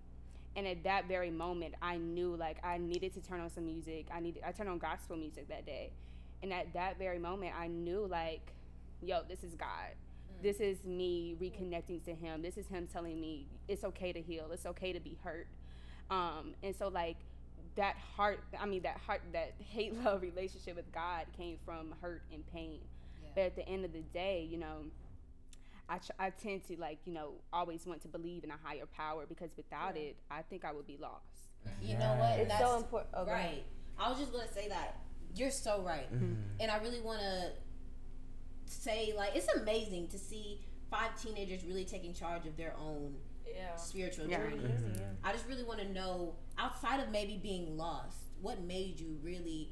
and 0.56 0.66
at 0.66 0.82
that 0.82 1.06
very 1.06 1.30
moment 1.30 1.74
i 1.82 1.96
knew 1.96 2.34
like 2.34 2.56
i 2.64 2.78
needed 2.78 3.14
to 3.14 3.20
turn 3.20 3.40
on 3.40 3.50
some 3.50 3.64
music. 3.64 4.06
I 4.12 4.20
needed 4.20 4.42
i 4.44 4.50
turned 4.50 4.70
on 4.70 4.78
gospel 4.78 5.16
music 5.16 5.48
that 5.48 5.66
day. 5.66 5.92
And 6.42 6.52
at 6.52 6.72
that 6.72 6.98
very 6.98 7.18
moment 7.18 7.52
i 7.58 7.68
knew 7.68 8.06
like 8.10 8.52
yo 9.02 9.20
this 9.28 9.44
is 9.44 9.54
god. 9.54 9.94
This 10.42 10.60
is 10.60 10.84
me 10.84 11.34
reconnecting 11.40 12.04
to 12.04 12.14
him. 12.14 12.42
This 12.42 12.58
is 12.58 12.66
him 12.66 12.88
telling 12.92 13.18
me 13.20 13.46
it's 13.68 13.84
okay 13.84 14.12
to 14.12 14.20
heal. 14.20 14.50
It's 14.52 14.66
okay 14.66 14.92
to 14.92 15.00
be 15.00 15.16
hurt. 15.22 15.46
Um, 16.10 16.54
and 16.62 16.74
so 16.76 16.88
like 16.88 17.16
that 17.76 17.96
heart 18.16 18.42
i 18.58 18.64
mean 18.64 18.80
that 18.82 18.96
heart 18.96 19.20
that 19.34 19.52
hate 19.58 20.02
love 20.02 20.22
relationship 20.22 20.76
with 20.76 20.90
god 20.92 21.26
came 21.36 21.58
from 21.64 21.94
hurt 22.00 22.22
and 22.32 22.42
pain. 22.52 22.80
But 23.34 23.44
at 23.44 23.56
the 23.56 23.68
end 23.68 23.84
of 23.84 23.92
the 23.92 24.00
day 24.00 24.48
you 24.50 24.56
know 24.56 24.84
I, 25.88 25.98
tr- 25.98 26.12
I 26.18 26.30
tend 26.30 26.66
to 26.68 26.76
like 26.80 26.98
you 27.06 27.12
know 27.12 27.34
always 27.52 27.86
want 27.86 28.02
to 28.02 28.08
believe 28.08 28.42
in 28.44 28.50
a 28.50 28.58
higher 28.62 28.86
power 28.86 29.24
because 29.28 29.50
without 29.56 29.96
it 29.96 30.16
i 30.30 30.42
think 30.42 30.64
i 30.64 30.72
would 30.72 30.86
be 30.86 30.96
lost 31.00 31.54
You 31.82 31.96
know 31.98 32.14
what? 32.18 32.38
It's 32.38 32.48
That's 32.48 32.62
so 32.62 32.76
important. 32.76 33.12
Go 33.12 33.22
ahead. 33.22 33.28
right. 33.54 33.64
I 33.98 34.08
was 34.10 34.18
just 34.18 34.32
gonna 34.32 34.52
say 34.52 34.68
that 34.68 34.96
you're 35.34 35.50
so 35.50 35.82
right, 35.82 36.08
mm-hmm. 36.12 36.34
and 36.60 36.70
I 36.70 36.76
really 36.78 37.00
want 37.00 37.20
to 37.20 37.50
say 38.66 39.12
like 39.16 39.32
it's 39.34 39.48
amazing 39.54 40.08
to 40.08 40.18
see 40.18 40.60
five 40.90 41.20
teenagers 41.20 41.64
really 41.64 41.84
taking 41.84 42.14
charge 42.14 42.46
of 42.46 42.56
their 42.56 42.74
own 42.78 43.16
Yeah. 43.46 43.76
spiritual 43.76 44.26
Yeah. 44.28 44.38
journey. 44.38 44.60
I 45.24 45.32
just 45.32 45.46
really 45.48 45.64
want 45.64 45.80
to 45.80 45.88
know 45.92 46.34
outside 46.58 47.00
of 47.00 47.10
maybe 47.10 47.36
being 47.42 47.76
lost, 47.76 48.18
what 48.40 48.60
made 48.60 49.00
you 49.00 49.18
really 49.22 49.70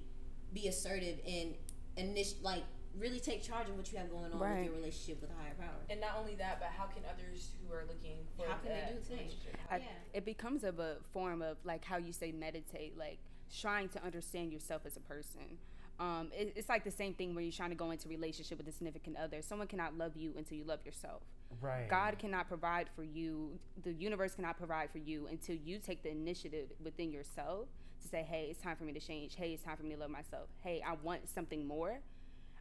be 0.52 0.68
assertive 0.68 1.18
and 1.26 1.54
init- 1.96 2.42
like 2.42 2.64
really 2.98 3.20
take 3.20 3.42
charge 3.42 3.68
of 3.68 3.76
what 3.76 3.90
you 3.92 3.98
have 3.98 4.10
going 4.10 4.32
on 4.32 4.38
Right. 4.38 4.56
with 4.56 4.64
your 4.66 4.74
relationship 4.74 5.20
with 5.20 5.30
a 5.30 5.34
higher 5.34 5.54
power. 5.58 5.80
And 5.90 6.00
not 6.00 6.16
only 6.18 6.34
that, 6.36 6.60
but 6.60 6.68
how 6.68 6.86
can 6.86 7.02
others 7.12 7.50
who 7.66 7.72
are 7.74 7.84
looking 7.88 8.18
for 8.36 8.46
How 8.46 8.54
can 8.58 8.70
they 8.72 8.84
do 8.92 8.98
the 8.98 9.04
same? 9.04 9.28
I, 9.70 9.78
Yeah. 9.78 9.84
it 10.12 10.24
becomes 10.24 10.62
of 10.64 10.78
a 10.78 10.96
form 11.12 11.42
of 11.42 11.56
like 11.64 11.84
how 11.84 11.96
you 11.96 12.12
say 12.12 12.30
meditate 12.32 12.96
like 12.98 13.18
trying 13.60 13.88
to 13.90 14.02
understand 14.04 14.52
yourself 14.52 14.82
as 14.86 14.96
a 14.96 15.00
person 15.00 15.58
um, 16.00 16.30
it, 16.36 16.52
it's 16.56 16.68
like 16.68 16.82
the 16.82 16.90
same 16.90 17.14
thing 17.14 17.34
when 17.36 17.44
you're 17.44 17.52
trying 17.52 17.70
to 17.70 17.76
go 17.76 17.90
into 17.92 18.08
relationship 18.08 18.58
with 18.58 18.66
a 18.68 18.72
significant 18.72 19.16
other 19.16 19.40
someone 19.42 19.68
cannot 19.68 19.96
love 19.96 20.16
you 20.16 20.34
until 20.36 20.56
you 20.58 20.64
love 20.64 20.80
yourself 20.84 21.22
Right. 21.60 21.88
god 21.88 22.18
cannot 22.18 22.48
provide 22.48 22.88
for 22.96 23.04
you 23.04 23.58
the 23.84 23.92
universe 23.92 24.34
cannot 24.34 24.58
provide 24.58 24.90
for 24.90 24.98
you 24.98 25.28
until 25.28 25.54
you 25.56 25.78
take 25.78 26.02
the 26.02 26.10
initiative 26.10 26.68
within 26.82 27.12
yourself 27.12 27.68
to 28.02 28.08
say 28.08 28.22
hey 28.28 28.48
it's 28.50 28.60
time 28.60 28.76
for 28.76 28.84
me 28.84 28.92
to 28.92 29.00
change 29.00 29.36
hey 29.36 29.52
it's 29.52 29.62
time 29.62 29.76
for 29.76 29.84
me 29.84 29.94
to 29.94 30.00
love 30.00 30.10
myself 30.10 30.48
hey 30.62 30.82
i 30.86 30.94
want 31.02 31.28
something 31.28 31.64
more 31.66 32.00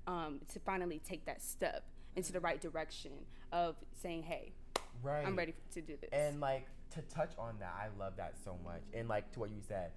um, 0.08 0.40
to 0.52 0.60
finally 0.60 1.00
take 1.08 1.26
that 1.26 1.42
step 1.42 1.84
into 2.16 2.32
the 2.32 2.40
right 2.40 2.62
direction 2.62 3.12
of 3.52 3.76
saying 4.02 4.24
hey 4.24 4.52
Right. 5.02 5.26
i'm 5.26 5.36
ready 5.36 5.54
to 5.74 5.82
do 5.82 5.96
this 6.00 6.10
And 6.12 6.40
like 6.40 6.68
to 6.92 7.02
touch 7.04 7.32
on 7.40 7.56
that, 7.60 7.74
I 7.76 7.88
love 8.00 8.14
that 8.18 8.36
so 8.46 8.56
much. 8.64 8.84
And 8.94 9.08
like 9.10 9.32
to 9.34 9.40
what 9.40 9.50
you 9.50 9.62
said, 9.68 9.90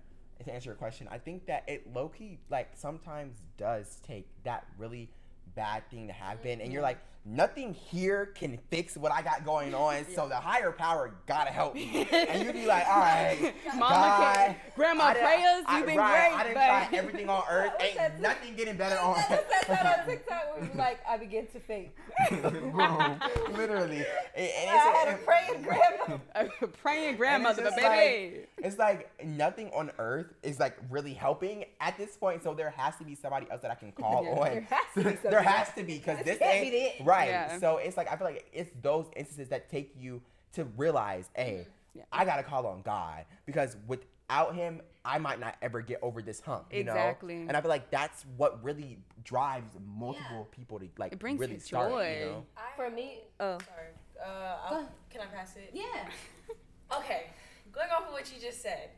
to 0.42 0.50
answer 0.52 0.70
your 0.70 0.76
question, 0.76 1.06
I 1.10 1.18
think 1.18 1.44
that 1.46 1.64
it 1.68 1.92
low 1.92 2.08
key 2.08 2.38
like 2.48 2.70
sometimes 2.74 3.36
does 3.58 4.00
take 4.06 4.26
that 4.44 4.66
really 4.78 5.10
bad 5.54 5.88
thing 5.90 6.06
to 6.06 6.14
happen, 6.14 6.60
and 6.62 6.72
you're 6.72 6.80
like, 6.82 6.98
nothing 7.30 7.74
here 7.74 8.26
can 8.34 8.56
fix 8.70 8.96
what 8.96 9.10
I 9.10 9.20
got 9.20 9.44
going 9.44 9.74
on. 9.74 10.06
So 10.14 10.28
the 10.28 10.36
higher 10.36 10.70
power 10.70 11.12
gotta 11.26 11.50
help 11.50 11.74
me. 11.74 12.06
and 12.12 12.44
you'd 12.44 12.52
be 12.54 12.66
like, 12.66 12.86
all 12.86 13.00
right, 13.00 13.54
Mama 13.74 13.80
God, 13.94 14.34
can- 14.36 14.56
Grandma 14.76 15.04
I 15.04 15.14
done- 15.14 15.22
prayers, 15.22 15.64
I- 15.66 15.78
you've 15.78 15.86
been 15.86 15.96
right, 15.98 16.30
great, 16.30 16.40
I 16.40 16.44
done 16.44 16.54
but- 16.54 16.66
tried 16.66 16.88
everything 16.98 17.28
on 17.28 17.42
earth. 17.50 17.72
Ain't 17.80 18.20
nothing 18.20 18.54
getting 18.54 18.76
better 18.76 18.98
on 18.98 19.14
What's 19.16 19.28
that 19.28 19.66
that 19.68 20.00
on 20.00 20.06
TikTok 20.06 20.54
where 20.56 20.64
it's 20.64 20.76
like 20.76 20.98
I 21.08 21.16
begin 21.16 21.46
to 21.48 21.58
faint? 21.60 21.88
Bro, 22.30 23.16
literally. 23.56 23.96
And- 23.96 24.06
and 24.36 24.70
I 24.70 24.88
it's- 24.88 25.04
had 25.04 25.14
a 25.14 25.18
praying 25.18 25.62
grandma. 25.62 26.18
a 26.34 26.66
praying 26.68 27.16
grandmother, 27.16 27.62
but 27.64 27.76
baby. 27.76 28.36
Like, 28.36 28.48
it's 28.58 28.78
like 28.78 29.24
nothing 29.24 29.70
on 29.74 29.90
earth 29.98 30.26
is 30.42 30.58
like 30.60 30.76
really 30.90 31.12
helping 31.14 31.64
at 31.80 31.96
this 31.98 32.16
point. 32.16 32.42
So 32.42 32.54
there 32.54 32.70
has 32.70 32.96
to 32.98 33.04
be 33.04 33.14
somebody 33.14 33.46
else 33.50 33.62
that 33.62 33.70
I 33.70 33.74
can 33.74 33.92
call 33.92 34.24
Yeah. 34.24 34.30
on. 34.30 34.48
There 34.50 34.60
has 34.70 34.94
to 34.94 35.02
be 35.04 35.28
there 35.28 35.42
has 35.42 35.68
to 35.74 35.82
be 35.82 35.98
because 35.98 36.24
This 36.24 36.40
ain't 36.40 36.74
it. 36.74 37.04
Right. 37.18 37.28
Yeah. 37.28 37.58
So 37.58 37.76
it's 37.78 37.96
like 37.96 38.10
I 38.10 38.16
feel 38.16 38.26
like 38.26 38.46
it's 38.52 38.70
those 38.82 39.06
instances 39.16 39.48
that 39.48 39.70
take 39.70 39.94
you 39.98 40.20
to 40.52 40.64
realize, 40.76 41.28
hey, 41.34 41.66
Yeah. 41.94 42.02
I 42.12 42.24
gotta 42.24 42.42
call 42.42 42.66
on 42.66 42.82
God 42.82 43.24
because 43.46 43.76
without 43.86 44.54
Him, 44.54 44.80
I 45.04 45.18
might 45.18 45.38
not 45.40 45.56
ever 45.62 45.80
get 45.82 45.98
over 46.02 46.20
this 46.22 46.40
hump. 46.40 46.66
You 46.72 46.80
Exactly. 46.80 47.36
Know? 47.36 47.48
And 47.48 47.56
I 47.56 47.60
feel 47.60 47.68
like 47.70 47.90
that's 47.90 48.24
what 48.36 48.62
really 48.64 48.98
drives 49.24 49.76
multiple 49.96 50.48
people 50.50 50.78
to 50.78 50.88
like 50.98 51.12
It 51.12 51.18
brings 51.18 51.38
really 51.40 51.54
you 51.54 51.60
start. 51.60 51.90
joy. 51.90 52.18
You 52.20 52.26
know? 52.26 52.44
I 52.56 52.76
For 52.76 52.90
me, 52.90 53.20
oh, 53.40 53.58
Sorry. 53.58 53.88
Uh, 54.24 54.84
can 55.10 55.20
I 55.20 55.26
pass 55.26 55.56
it? 55.56 55.70
Yeah. 55.72 55.84
Okay, 56.98 57.26
going 57.72 57.88
off 57.90 58.06
of 58.06 58.12
what 58.12 58.32
you 58.32 58.40
just 58.40 58.62
said, 58.62 58.90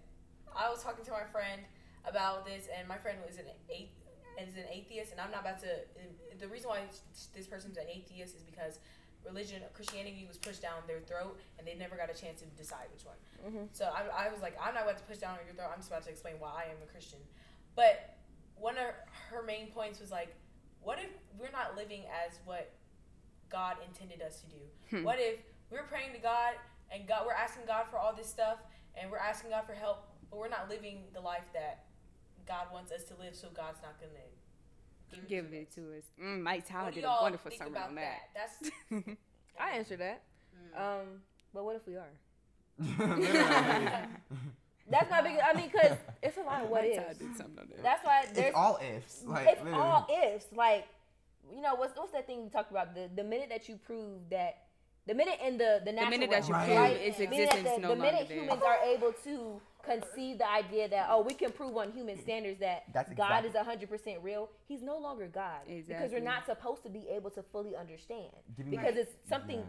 I 0.55 0.69
was 0.69 0.83
talking 0.83 1.07
to 1.07 1.11
my 1.11 1.25
friend 1.33 1.63
about 2.07 2.45
this, 2.45 2.69
and 2.79 2.87
my 2.87 2.99
friend 2.99 3.17
was 3.27 3.39
an 3.39 3.45
athe- 3.47 3.89
is 4.47 4.55
an 4.57 4.65
atheist, 4.71 5.13
and 5.13 5.21
I'm 5.21 5.31
not 5.31 5.41
about 5.41 5.59
to. 5.61 5.69
The 6.39 6.49
reason 6.49 6.69
why 6.69 6.83
this 7.35 7.47
person's 7.47 7.77
an 7.77 7.91
atheist 7.91 8.37
is 8.37 8.43
because 8.43 8.79
religion, 9.27 9.63
Christianity, 9.75 10.25
was 10.27 10.39
pushed 10.39 10.63
down 10.63 10.87
their 10.87 11.01
throat, 11.01 11.39
and 11.59 11.67
they 11.67 11.75
never 11.75 11.97
got 11.97 12.11
a 12.11 12.15
chance 12.15 12.41
to 12.41 12.47
decide 12.57 12.87
which 12.93 13.05
one. 13.05 13.19
Mm-hmm. 13.47 13.67
So 13.73 13.87
I, 13.87 14.27
I 14.27 14.33
was 14.33 14.41
like, 14.41 14.57
I'm 14.63 14.75
not 14.75 14.85
about 14.85 14.99
to 14.99 15.05
push 15.05 15.19
down 15.19 15.37
your 15.45 15.55
throat. 15.55 15.71
I'm 15.73 15.81
just 15.81 15.91
about 15.91 16.05
to 16.05 16.11
explain 16.11 16.35
why 16.39 16.51
I 16.51 16.71
am 16.71 16.79
a 16.83 16.91
Christian. 16.91 17.19
But 17.75 18.17
one 18.57 18.77
of 18.79 18.95
her 19.31 19.43
main 19.43 19.69
points 19.69 20.01
was 20.01 20.11
like, 20.11 20.35
what 20.83 20.99
if 20.99 21.11
we're 21.39 21.51
not 21.51 21.77
living 21.77 22.03
as 22.27 22.39
what 22.45 22.71
God 23.51 23.77
intended 23.87 24.23
us 24.23 24.41
to 24.41 24.47
do? 24.47 24.63
Hmm. 24.97 25.05
What 25.05 25.19
if 25.19 25.41
we're 25.71 25.85
praying 25.85 26.13
to 26.15 26.19
God 26.19 26.55
and 26.91 27.07
God, 27.07 27.25
we're 27.27 27.33
asking 27.33 27.65
God 27.67 27.87
for 27.91 27.99
all 27.99 28.15
this 28.15 28.29
stuff, 28.29 28.59
and 28.97 29.11
we're 29.11 29.19
asking 29.19 29.51
God 29.51 29.65
for 29.67 29.75
help, 29.75 30.09
but 30.31 30.39
we're 30.39 30.49
not 30.49 30.69
living 30.69 31.05
the 31.13 31.21
life 31.21 31.45
that 31.53 31.85
God 32.49 32.67
wants 32.73 32.91
us 32.93 33.05
to 33.05 33.15
live. 33.21 33.35
So 33.37 33.49
God's 33.55 33.79
not 33.83 34.01
gonna 34.01 34.13
give 35.29 35.29
it. 35.29 35.29
Give 35.29 35.51
to 35.51 35.57
it 35.57 35.69
us. 35.69 35.75
to 35.75 35.81
us. 35.99 36.05
Mm, 36.23 36.43
Mike 36.43 36.67
Tyler 36.69 36.85
What 36.87 36.95
did 36.95 37.05
a 37.05 37.17
wonderful 37.23 37.51
think 37.51 37.63
sermon 37.63 37.83
on 37.83 37.95
that. 37.97 38.21
That's 38.35 38.71
I 39.61 39.71
answered 39.77 40.01
that. 40.01 40.23
Um, 40.77 41.23
but 41.55 41.65
what 41.65 41.77
if 41.77 41.87
we 41.87 41.97
are? 41.97 42.11
That's 44.91 45.11
my 45.11 45.21
biggest. 45.21 45.45
I 45.45 45.53
mean, 45.55 45.71
cause 45.71 45.97
it's 46.23 46.39
a 46.39 46.43
lot 46.43 46.63
of 46.63 46.71
what 46.71 46.85
ifs. 46.85 47.19
did 47.19 47.37
something 47.37 47.59
on. 47.59 47.69
That's 47.83 48.05
why 48.05 48.25
there's 48.33 48.47
It's 48.49 48.57
all 48.57 48.79
ifs. 48.81 49.23
Like 49.27 49.47
it's 49.49 49.63
literally. 49.63 49.85
all 49.85 50.07
ifs. 50.25 50.47
Like, 50.55 50.87
you 51.55 51.61
know, 51.61 51.75
what's 51.75 51.97
what's 51.97 52.13
that 52.13 52.27
thing 52.27 52.43
we 52.45 52.49
talked 52.49 52.71
about? 52.71 52.95
The 52.95 53.11
the 53.15 53.25
minute 53.25 53.49
that 53.51 53.69
you 53.69 53.77
prove 53.77 54.19
that, 54.31 54.65
the 55.07 55.15
minute 55.15 55.39
in 55.47 55.59
the 55.59 55.83
the 55.85 55.93
natural 55.93 56.11
minute 56.11 56.31
that 56.31 56.49
you 56.49 56.55
realm, 56.55 56.65
prove 56.67 56.79
right? 56.79 56.97
its 56.97 57.19
Meaning 57.19 57.47
that 57.47 57.59
existence 57.59 57.75
the, 57.77 57.81
no 57.83 57.89
the 57.89 57.95
longer 57.97 58.13
minute 58.13 58.29
there. 58.29 58.39
humans 58.39 58.63
are 58.67 58.79
able 58.85 59.13
to 59.25 59.61
conceive 59.83 60.39
the 60.39 60.51
idea 60.51 60.89
that 60.89 61.07
oh 61.11 61.23
we 61.23 61.35
can 61.35 61.51
prove 61.51 61.77
on 61.77 61.93
human 61.93 62.21
standards 62.21 62.61
that 62.61 62.85
That's 62.93 63.13
God 63.15 63.45
exactly- 63.45 63.61
is 63.61 63.67
hundred 63.67 63.89
percent 63.91 64.19
real, 64.23 64.51
he's 64.67 64.83
no 64.83 64.99
longer 64.99 65.29
God 65.29 65.61
because 65.67 65.79
Exactly. 65.89 66.09
we're 66.19 66.25
not 66.25 66.47
supposed 66.47 66.83
to 66.83 66.89
be 66.91 67.07
able 67.11 67.31
to 67.31 67.43
fully 67.43 67.75
understand 67.77 68.31
Give 68.57 68.67
me- 68.67 68.77
because 68.77 68.97
it's 68.97 69.15
something 69.29 69.63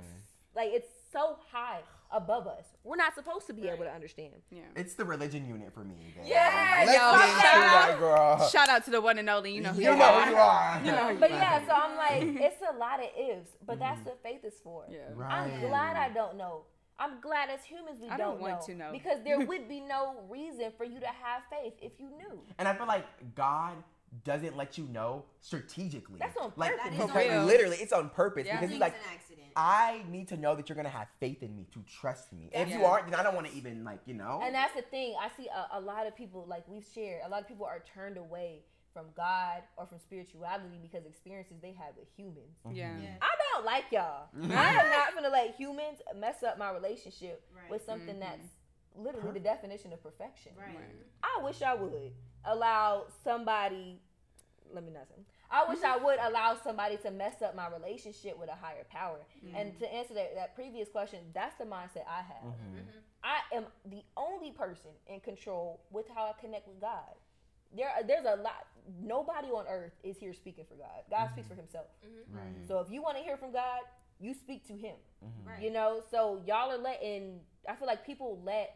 like 0.55 0.69
it's 0.71 0.89
so 1.11 1.37
high 1.51 1.79
above 2.11 2.47
us. 2.47 2.65
We're 2.83 2.95
not 2.95 3.13
supposed 3.13 3.45
to 3.47 3.53
be 3.53 3.67
able 3.69 3.83
to 3.83 3.91
understand. 3.91 4.33
yeah. 4.49 4.61
It's 4.75 4.95
the 4.95 5.05
religion 5.05 5.47
unit 5.47 5.71
for 5.73 5.83
me. 5.83 6.13
Then. 6.17 6.25
Yeah, 6.25 6.83
Let's 6.85 6.91
yo, 6.97 7.11
get 7.11 7.29
into 7.29 7.41
shout 7.41 7.43
that, 7.43 7.89
out- 7.91 7.99
girl. 7.99 8.49
Shout 8.49 8.69
out 8.69 8.85
to 8.85 8.91
the 8.91 8.99
one 9.01 9.19
and 9.19 9.29
only. 9.29 9.51
You 9.53 9.61
know 9.61 9.69
who 9.73 9.81
you 9.81 9.91
you 9.91 9.95
know 9.95 10.03
are. 10.05 10.23
who 10.25 10.31
you 10.31 10.37
are. 10.37 10.81
You 10.85 10.91
know 10.91 11.17
But 11.19 11.29
yeah, 11.29 11.65
so 11.67 11.73
I'm 11.73 11.95
like, 11.97 12.43
it's 12.43 12.61
a 12.67 12.75
lot 12.77 12.99
of 12.99 13.09
ifs, 13.15 13.51
but 13.65 13.77
that's 13.77 13.99
mm-hmm. 13.99 14.09
what 14.09 14.23
faith 14.23 14.43
is 14.43 14.55
for. 14.63 14.85
Yeah. 14.89 14.99
Right. 15.13 15.31
I'm 15.31 15.59
glad 15.61 15.97
I 15.97 16.09
don't 16.09 16.35
know. 16.35 16.63
I'm 16.99 17.21
glad 17.21 17.49
as 17.49 17.63
humans 17.63 17.99
we 18.01 18.09
I 18.09 18.17
don't, 18.17 18.31
don't 18.33 18.41
want 18.41 18.61
know, 18.61 18.65
to 18.67 18.75
know. 18.75 18.89
because 18.91 19.23
there 19.23 19.39
would 19.45 19.67
be 19.69 19.79
no 19.79 20.15
reason 20.29 20.71
for 20.77 20.83
you 20.83 20.99
to 20.99 21.07
have 21.07 21.43
faith 21.49 21.73
if 21.81 21.93
you 21.99 22.09
knew. 22.09 22.39
And 22.57 22.67
I 22.67 22.73
feel 22.73 22.87
like 22.87 23.05
God 23.35 23.75
doesn't 24.23 24.57
let 24.57 24.77
you 24.77 24.85
know 24.85 25.23
strategically. 25.39 26.17
That's 26.19 26.35
on 26.37 26.51
like, 26.55 26.71
purpose. 26.71 26.83
That 26.83 26.93
is 26.93 26.99
because 26.99 27.09
on 27.09 27.15
purpose. 27.15 27.45
literally, 27.47 27.77
it's 27.77 27.93
on 27.93 28.09
purpose 28.09 28.45
Yeah. 28.47 28.55
because 28.57 28.71
he's 28.71 28.79
like, 28.79 28.93
an 28.93 28.99
accident. 29.13 29.47
I 29.55 30.03
need 30.09 30.27
to 30.29 30.37
know 30.37 30.55
that 30.55 30.69
you're 30.69 30.75
gonna 30.75 30.89
have 30.89 31.07
faith 31.19 31.43
in 31.43 31.55
me 31.55 31.67
to 31.73 31.83
trust 31.99 32.31
me. 32.33 32.49
If 32.51 32.69
you 32.69 32.85
aren't, 32.85 33.09
then 33.09 33.19
I 33.19 33.23
don't 33.23 33.35
want 33.35 33.47
to 33.47 33.53
even 33.55 33.83
like 33.83 33.99
you 34.05 34.13
know. 34.13 34.41
And 34.43 34.53
that's 34.53 34.75
the 34.75 34.83
thing. 34.83 35.15
I 35.21 35.29
see 35.35 35.47
a, 35.47 35.77
a 35.77 35.81
lot 35.81 36.07
of 36.07 36.15
people 36.15 36.45
like 36.47 36.67
we've 36.67 36.85
shared. 36.93 37.21
A 37.25 37.29
lot 37.29 37.41
of 37.41 37.47
people 37.47 37.65
are 37.65 37.83
turned 37.93 38.17
away 38.17 38.63
from 38.93 39.05
God 39.15 39.61
or 39.77 39.85
from 39.85 39.99
spirituality 39.99 40.77
because 40.81 41.05
experiences 41.05 41.57
they 41.61 41.73
have 41.73 41.95
with 41.97 42.07
humans. 42.15 42.57
Yeah. 42.71 42.91
Yeah. 43.01 43.15
I 43.21 43.27
don't 43.53 43.65
like 43.65 43.85
y'all. 43.91 44.27
I 44.35 44.73
am 44.73 44.89
not 44.89 45.15
gonna 45.15 45.29
let 45.29 45.55
humans 45.55 45.99
mess 46.17 46.43
up 46.43 46.57
my 46.57 46.71
relationship 46.71 47.43
Right. 47.55 47.69
with 47.69 47.85
something 47.85 48.15
Mhm. 48.15 48.19
that's 48.19 48.47
literally 48.95 49.31
the 49.33 49.39
definition 49.39 49.93
of 49.93 50.01
perfection. 50.01 50.53
Right. 50.57 50.77
I 51.23 51.41
wish 51.43 51.61
I 51.61 51.73
would 51.75 52.13
allow 52.45 53.05
somebody. 53.23 54.01
Let 54.71 54.83
me 54.83 54.91
not 54.91 55.07
say. 55.07 55.15
I 55.51 55.65
wish 55.67 55.81
I 55.83 55.97
would 55.97 56.19
allow 56.19 56.55
somebody 56.55 56.97
to 56.97 57.09
mess 57.09 57.41
up 57.41 57.55
my 57.55 57.67
relationship 57.69 58.37
with 58.37 58.49
a 58.49 58.55
higher 58.55 58.83
power. 58.89 59.17
And 59.55 59.77
to 59.79 59.91
answer 59.91 60.13
that, 60.13 60.35
that 60.35 60.53
previous 60.53 60.89
question, 60.89 61.19
that's 61.33 61.55
the 61.55 61.63
mindset 61.65 62.05
I 62.07 62.21
have. 62.21 62.43
Mm-hmm. 62.53 62.99
I 63.23 63.39
am 63.55 63.65
the 63.85 64.03
only 64.15 64.51
person 64.51 64.91
in 65.07 65.19
control 65.21 65.81
with 65.89 66.05
how 66.13 66.25
I 66.25 66.33
connect 66.39 66.67
with 66.67 66.79
God. 66.79 67.15
There, 67.75 67.89
there's 68.07 68.25
a 68.25 68.41
lot. 68.41 68.67
Nobody 69.01 69.49
on 69.49 69.65
earth 69.69 69.93
is 70.03 70.17
here 70.17 70.33
speaking 70.33 70.65
for 70.67 70.75
God. 70.75 71.03
God 71.09 71.17
mm-hmm. 71.17 71.33
speaks 71.33 71.47
for 71.47 71.55
Himself. 71.55 71.87
Mm-hmm. 72.05 72.37
Right. 72.37 72.67
So 72.67 72.79
if 72.79 72.91
you 72.91 73.01
want 73.01 73.17
to 73.17 73.23
hear 73.23 73.37
from 73.37 73.51
God, 73.51 73.81
you 74.19 74.33
speak 74.33 74.65
to 74.67 74.73
Him. 74.73 74.95
Mm-hmm. 75.23 75.49
Right. 75.49 75.61
You 75.61 75.71
know. 75.71 76.01
So 76.09 76.41
y'all 76.45 76.71
are 76.71 76.77
letting. 76.77 77.39
I 77.67 77.75
feel 77.75 77.87
like 77.87 78.05
people 78.05 78.41
let 78.43 78.75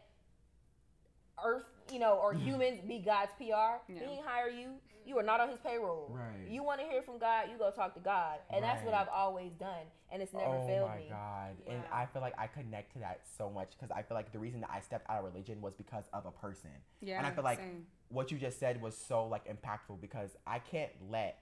you 1.94 2.00
know, 2.00 2.14
or 2.22 2.34
humans 2.46 2.80
be 2.86 2.98
God's 2.98 3.32
PR. 3.38 3.80
He 3.86 3.94
didn't 3.94 4.24
hire 4.26 4.48
you. 4.50 4.70
You 5.06 5.18
are 5.18 5.22
not 5.22 5.38
on 5.40 5.48
His 5.50 5.58
payroll. 5.64 6.10
Right. 6.10 6.50
You 6.50 6.62
want 6.62 6.80
to 6.80 6.86
hear 6.86 7.02
from 7.02 7.18
God, 7.18 7.46
you 7.52 7.58
go 7.58 7.70
talk 7.70 7.94
to 7.94 8.00
God, 8.00 8.38
and 8.52 8.64
that's 8.64 8.82
what 8.84 8.94
I've 8.94 9.08
always 9.08 9.52
done, 9.52 9.84
and 10.10 10.22
it's 10.22 10.32
never 10.32 10.56
oh 10.56 10.66
failed 10.66 10.90
me. 10.96 10.96
Oh 10.96 10.96
my 10.96 10.96
me. 10.96 11.06
god 11.10 11.56
and 11.66 11.82
i 11.92 12.06
feel 12.06 12.22
like 12.22 12.34
i 12.38 12.46
connect 12.46 12.92
to 12.92 12.98
that 13.00 13.20
so 13.36 13.50
much 13.50 13.70
because 13.72 13.90
i 13.90 14.00
feel 14.02 14.16
like 14.16 14.32
the 14.32 14.38
reason 14.38 14.60
that 14.60 14.70
i 14.72 14.80
stepped 14.80 15.08
out 15.10 15.18
of 15.18 15.24
religion 15.24 15.60
was 15.60 15.74
because 15.74 16.04
of 16.12 16.24
a 16.26 16.30
person 16.30 16.70
Yeah. 17.00 17.18
and 17.18 17.26
i 17.26 17.30
feel 17.30 17.44
like 17.44 17.58
same. 17.58 17.86
what 18.08 18.30
you 18.30 18.38
just 18.38 18.58
said 18.60 18.80
was 18.80 18.96
so 18.96 19.26
like 19.26 19.44
impactful 19.48 20.00
because 20.00 20.30
i 20.46 20.58
can't 20.58 20.92
let 21.10 21.40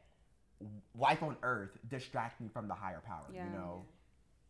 life 0.98 1.22
on 1.22 1.36
earth 1.42 1.76
distract 1.88 2.40
me 2.40 2.48
from 2.52 2.66
the 2.68 2.74
higher 2.74 3.02
power 3.06 3.26
Yeah. 3.32 3.44
you 3.44 3.50
know 3.58 3.84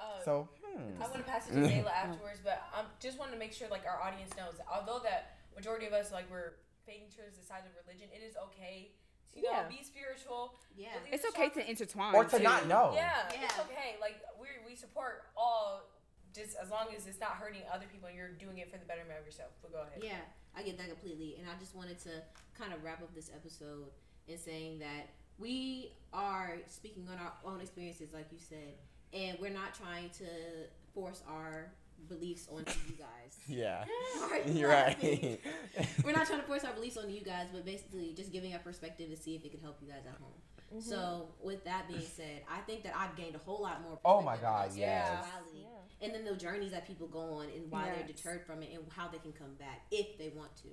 Uh, 0.00 0.04
so 0.24 0.48
hmm. 0.64 1.02
I 1.02 1.06
want 1.06 1.14
to 1.14 1.22
pass 1.22 1.48
it 1.48 1.52
to 1.52 1.60
Zayla 1.60 1.92
afterwards, 2.04 2.40
but 2.42 2.60
I 2.74 2.80
um, 2.80 2.86
just 2.98 3.18
want 3.20 3.30
to 3.32 3.38
make 3.38 3.52
sure 3.52 3.68
like 3.68 3.84
our 3.86 4.02
audience 4.02 4.30
knows 4.36 4.54
that 4.58 4.66
although 4.72 5.00
that 5.04 5.41
majority 5.56 5.86
of 5.86 5.92
us 5.92 6.12
like 6.12 6.30
we're 6.30 6.58
fading 6.86 7.08
towards 7.14 7.38
the 7.38 7.44
side 7.44 7.62
of 7.66 7.72
religion, 7.84 8.08
it 8.12 8.22
is 8.24 8.34
okay 8.50 8.92
to 9.34 9.40
you 9.40 9.50
know 9.50 9.64
be 9.68 9.82
spiritual. 9.82 10.58
Yeah. 10.76 10.88
It's 11.10 11.24
okay 11.30 11.48
chakras. 11.48 11.54
to 11.54 11.70
intertwine. 11.70 12.14
or 12.14 12.24
to 12.24 12.36
too. 12.36 12.42
not 12.42 12.68
know 12.68 12.92
Yeah, 12.94 13.28
yeah, 13.32 13.44
it's 13.44 13.58
okay. 13.60 13.96
Like 14.00 14.20
we 14.40 14.48
we 14.66 14.74
support 14.76 15.24
all, 15.36 15.88
just 16.34 16.56
as 16.56 16.70
long 16.70 16.88
as 16.96 17.06
it's 17.06 17.20
not 17.20 17.36
hurting 17.40 17.62
other 17.72 17.86
people 17.90 18.08
and 18.08 18.16
you're 18.16 18.32
doing 18.36 18.58
it 18.58 18.70
for 18.70 18.78
the 18.78 18.84
betterment 18.84 19.18
of 19.18 19.26
yourself. 19.26 19.50
But 19.62 19.72
go 19.72 19.80
ahead. 19.82 20.02
Yeah, 20.02 20.24
I 20.56 20.62
get 20.62 20.78
that 20.78 20.88
completely. 20.88 21.36
And 21.38 21.48
I 21.48 21.58
just 21.58 21.74
wanted 21.74 21.98
to 22.00 22.22
kind 22.58 22.72
of 22.72 22.82
wrap 22.84 23.02
up 23.02 23.14
this 23.14 23.30
episode 23.34 23.88
in 24.28 24.38
saying 24.38 24.78
that 24.80 25.10
we 25.38 25.92
are 26.12 26.58
speaking 26.68 27.08
on 27.10 27.18
our 27.18 27.32
own 27.44 27.60
experiences, 27.60 28.12
like 28.12 28.26
you 28.30 28.38
said, 28.38 28.74
and 29.12 29.38
we're 29.40 29.50
not 29.50 29.74
trying 29.74 30.10
to 30.10 30.26
force 30.94 31.22
our 31.28 31.72
beliefs 32.08 32.48
onto 32.50 32.72
you 32.88 32.94
guys. 32.98 33.38
yeah 33.46 33.84
Alright, 34.22 34.46
you're 34.52 34.68
laughing. 34.68 35.38
right 35.76 35.88
we're 36.04 36.12
not 36.12 36.26
trying 36.26 36.40
to 36.40 36.46
force 36.46 36.64
our 36.64 36.72
beliefs 36.72 36.96
on 36.96 37.10
you 37.10 37.20
guys, 37.22 37.48
but 37.52 37.64
basically 37.64 38.12
just 38.16 38.32
giving 38.32 38.52
our 38.52 38.58
perspective 38.60 39.10
to 39.10 39.16
see 39.16 39.34
if 39.34 39.44
it 39.44 39.50
could 39.50 39.60
help 39.62 39.78
you 39.80 39.88
guys 39.88 40.02
at 40.06 40.20
home. 40.20 40.32
Mm-hmm. 40.74 40.80
So, 40.88 41.28
with 41.42 41.64
that 41.64 41.86
being 41.86 42.00
said, 42.00 42.42
I 42.50 42.60
think 42.60 42.82
that 42.84 42.94
I've 42.96 43.14
gained 43.14 43.34
a 43.34 43.38
whole 43.38 43.62
lot 43.62 43.82
more. 43.82 43.98
Oh 44.06 44.22
my 44.22 44.36
God, 44.38 44.70
yes. 44.74 45.24
Yeah. 45.54 45.62
And 46.00 46.14
then 46.14 46.24
the 46.24 46.34
journeys 46.34 46.72
that 46.72 46.86
people 46.86 47.06
go 47.06 47.20
on 47.34 47.46
and 47.54 47.70
why 47.70 47.90
they're 47.94 48.06
deterred 48.06 48.44
from 48.46 48.62
it 48.62 48.70
and 48.72 48.82
how 48.90 49.08
they 49.08 49.18
can 49.18 49.32
come 49.32 49.54
back 49.58 49.82
if 49.90 50.18
they 50.18 50.32
want 50.34 50.54
to. 50.56 50.68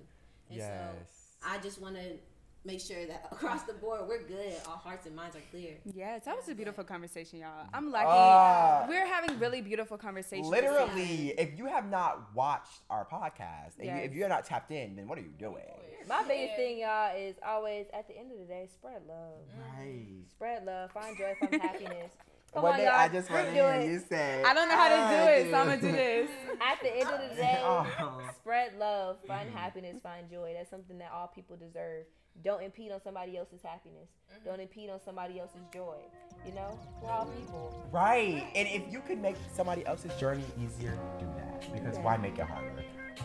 And 0.50 0.58
yes 0.58 0.68
so 0.68 1.50
I 1.50 1.60
just 1.60 1.82
want 1.82 1.96
to 1.96 2.18
make 2.66 2.80
sure 2.82 3.06
that 3.06 3.28
across 3.32 3.64
the 3.64 3.74
board 3.74 4.02
we're 4.08 4.24
good. 4.24 4.54
Our 4.68 4.78
hearts 4.78 5.06
and 5.06 5.16
minds 5.16 5.36
are 5.36 5.42
clear. 5.52 5.78
Yes, 5.86 6.26
that 6.26 6.36
was 6.36 6.48
a 6.50 6.56
beautiful 6.56 6.84
conversation, 6.84 7.40
y'all. 7.40 7.68
I'm 7.74 7.92
lucky. 7.92 8.06
Ah. 8.10 8.86
We're 8.88 9.06
having 9.08 9.40
really 9.40 9.62
beautiful 9.62 9.98
conversations. 9.98 10.48
Literally, 10.48 11.34
if 11.38 11.58
you 11.58 11.66
have 11.66 11.90
not 11.90 12.34
watched 12.36 12.82
our 12.90 13.06
podcast, 13.06 13.78
and 13.80 13.88
you, 13.88 14.04
if 14.06 14.14
you're 14.14 14.30
not 14.30 14.46
tapped 14.46 14.72
in, 14.72 14.96
then 14.96 15.08
what 15.08 15.18
are 15.18 15.22
you 15.22 15.34
doing? 15.38 15.64
My 16.08 16.24
biggest 16.24 16.52
Yeah. 16.52 16.56
thing, 16.56 16.80
y'all, 16.80 17.16
is 17.16 17.36
always 17.46 17.86
at 17.94 18.08
the 18.08 18.18
end 18.18 18.32
of 18.32 18.40
the 18.40 18.46
day, 18.46 18.68
spread 18.72 19.02
love. 19.08 19.42
Right. 19.78 20.24
Spread 20.32 20.66
love. 20.66 20.92
Find 20.92 21.16
joy. 21.18 21.34
Find 21.40 21.62
happiness. 21.62 22.12
Come 22.54 22.64
One 22.64 22.72
on, 22.74 22.78
day 22.80 22.86
y'all. 22.86 22.94
I 22.96 23.08
just 23.10 23.30
want 23.30 23.46
to 23.46 23.52
do 23.52 23.56
hear 23.58 23.70
it. 23.74 23.86
you 23.92 24.00
say. 24.10 24.44
I 24.46 24.54
don't 24.54 24.68
know 24.70 24.76
how 24.76 24.90
to 24.90 24.96
"I 24.96 25.12
do 25.12 25.32
it, 25.32 25.52
so 25.52 25.58
I'm 25.58 25.68
gonna 25.68 25.82
do 25.82 25.92
this. 25.92 26.30
At 26.62 26.82
the 26.82 26.96
end 26.98 27.10
of 27.10 27.30
the 27.30 27.36
day, 27.42 27.60
Oh. 27.62 28.22
spread 28.40 28.78
love, 28.80 29.18
find 29.28 29.50
mm-hmm. 29.50 29.58
happiness, 29.58 30.02
find 30.02 30.30
joy. 30.30 30.54
That's 30.58 30.70
something 30.70 30.98
that 30.98 31.12
all 31.14 31.28
people 31.28 31.56
deserve. 31.58 32.06
Don't 32.44 32.64
impede 32.64 32.92
on 32.92 33.02
somebody 33.04 33.38
else's 33.38 33.62
happiness. 33.62 34.08
Mm-hmm. 34.34 34.46
Don't 34.50 34.60
impede 34.62 34.90
on 34.90 35.00
somebody 35.04 35.40
else's 35.40 35.62
joy. 35.74 35.98
You 36.46 36.54
know, 36.54 36.80
we're 37.04 37.12
all 37.12 37.26
people. 37.26 37.88
Right. 37.92 38.46
And 38.56 38.68
if 38.68 38.92
you 38.92 39.02
could 39.02 39.22
make 39.22 39.36
somebody 39.56 39.86
else's 39.86 40.14
journey 40.20 40.46
easier, 40.58 40.98
do 41.20 41.26
that. 41.38 41.72
Because 41.74 41.98
why 42.00 42.16
make 42.18 42.40
it 42.40 42.46
harder? 42.46 42.84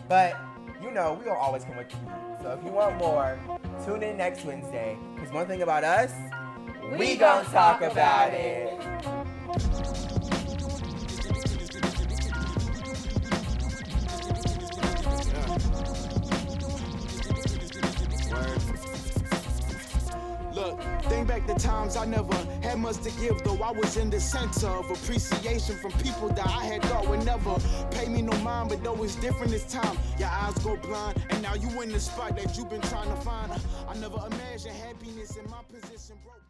But, 0.09 0.35
you 0.83 0.91
know, 0.91 1.13
we 1.13 1.25
will 1.25 1.37
always 1.37 1.63
come 1.63 1.77
with 1.77 1.91
you. 1.91 1.99
So 2.41 2.51
if 2.59 2.63
you 2.65 2.71
want 2.71 2.97
more, 2.97 3.39
tune 3.85 4.03
in 4.03 4.17
next 4.17 4.43
Wednesday. 4.43 4.97
Because 5.15 5.31
one 5.31 5.47
thing 5.47 5.61
about 5.61 5.85
us, 5.85 6.11
we, 6.91 7.15
gonna 7.15 7.47
talk 7.49 7.81
about 7.81 8.33
it. 8.33 8.71
Look, 20.53 20.79
think 21.03 21.27
back 21.27 21.45
to 21.47 21.55
times 21.55 21.97
I 21.97 22.05
never 22.05 22.33
had 22.61 22.79
much 22.79 22.97
to 23.01 23.11
give, 23.19 23.43
though 23.43 23.61
I 23.61 23.71
was 23.71 23.97
in 23.97 24.09
the 24.09 24.19
center 24.21 24.67
of 24.67 24.89
appreciation 24.89 25.77
from 25.79 25.91
people 25.93 26.29
that 26.29 26.47
I 26.47 26.63
had 26.63 26.81
thought 26.83 27.07
would 27.09 27.25
never 27.25 27.57
pay 27.91 28.07
me 28.07 28.21
no 28.21 28.37
mind. 28.39 28.69
But 28.69 28.83
though 28.83 29.03
it's 29.03 29.15
different 29.15 29.51
this 29.51 29.65
time, 29.65 29.97
your 30.17 30.29
eyes 30.29 30.53
go 30.59 30.77
blind, 30.77 31.21
and 31.29 31.41
now 31.41 31.55
you 31.55 31.81
in 31.81 31.91
the 31.91 31.99
spot 31.99 32.37
that 32.37 32.57
you've 32.57 32.69
been 32.69 32.81
trying 32.81 33.09
to 33.09 33.21
find. 33.21 33.51
I 33.87 33.95
never 33.95 34.17
imagined 34.31 34.75
happiness 34.75 35.35
in 35.35 35.49
my 35.49 35.59
position, 35.69 36.17
bro. 36.23 36.44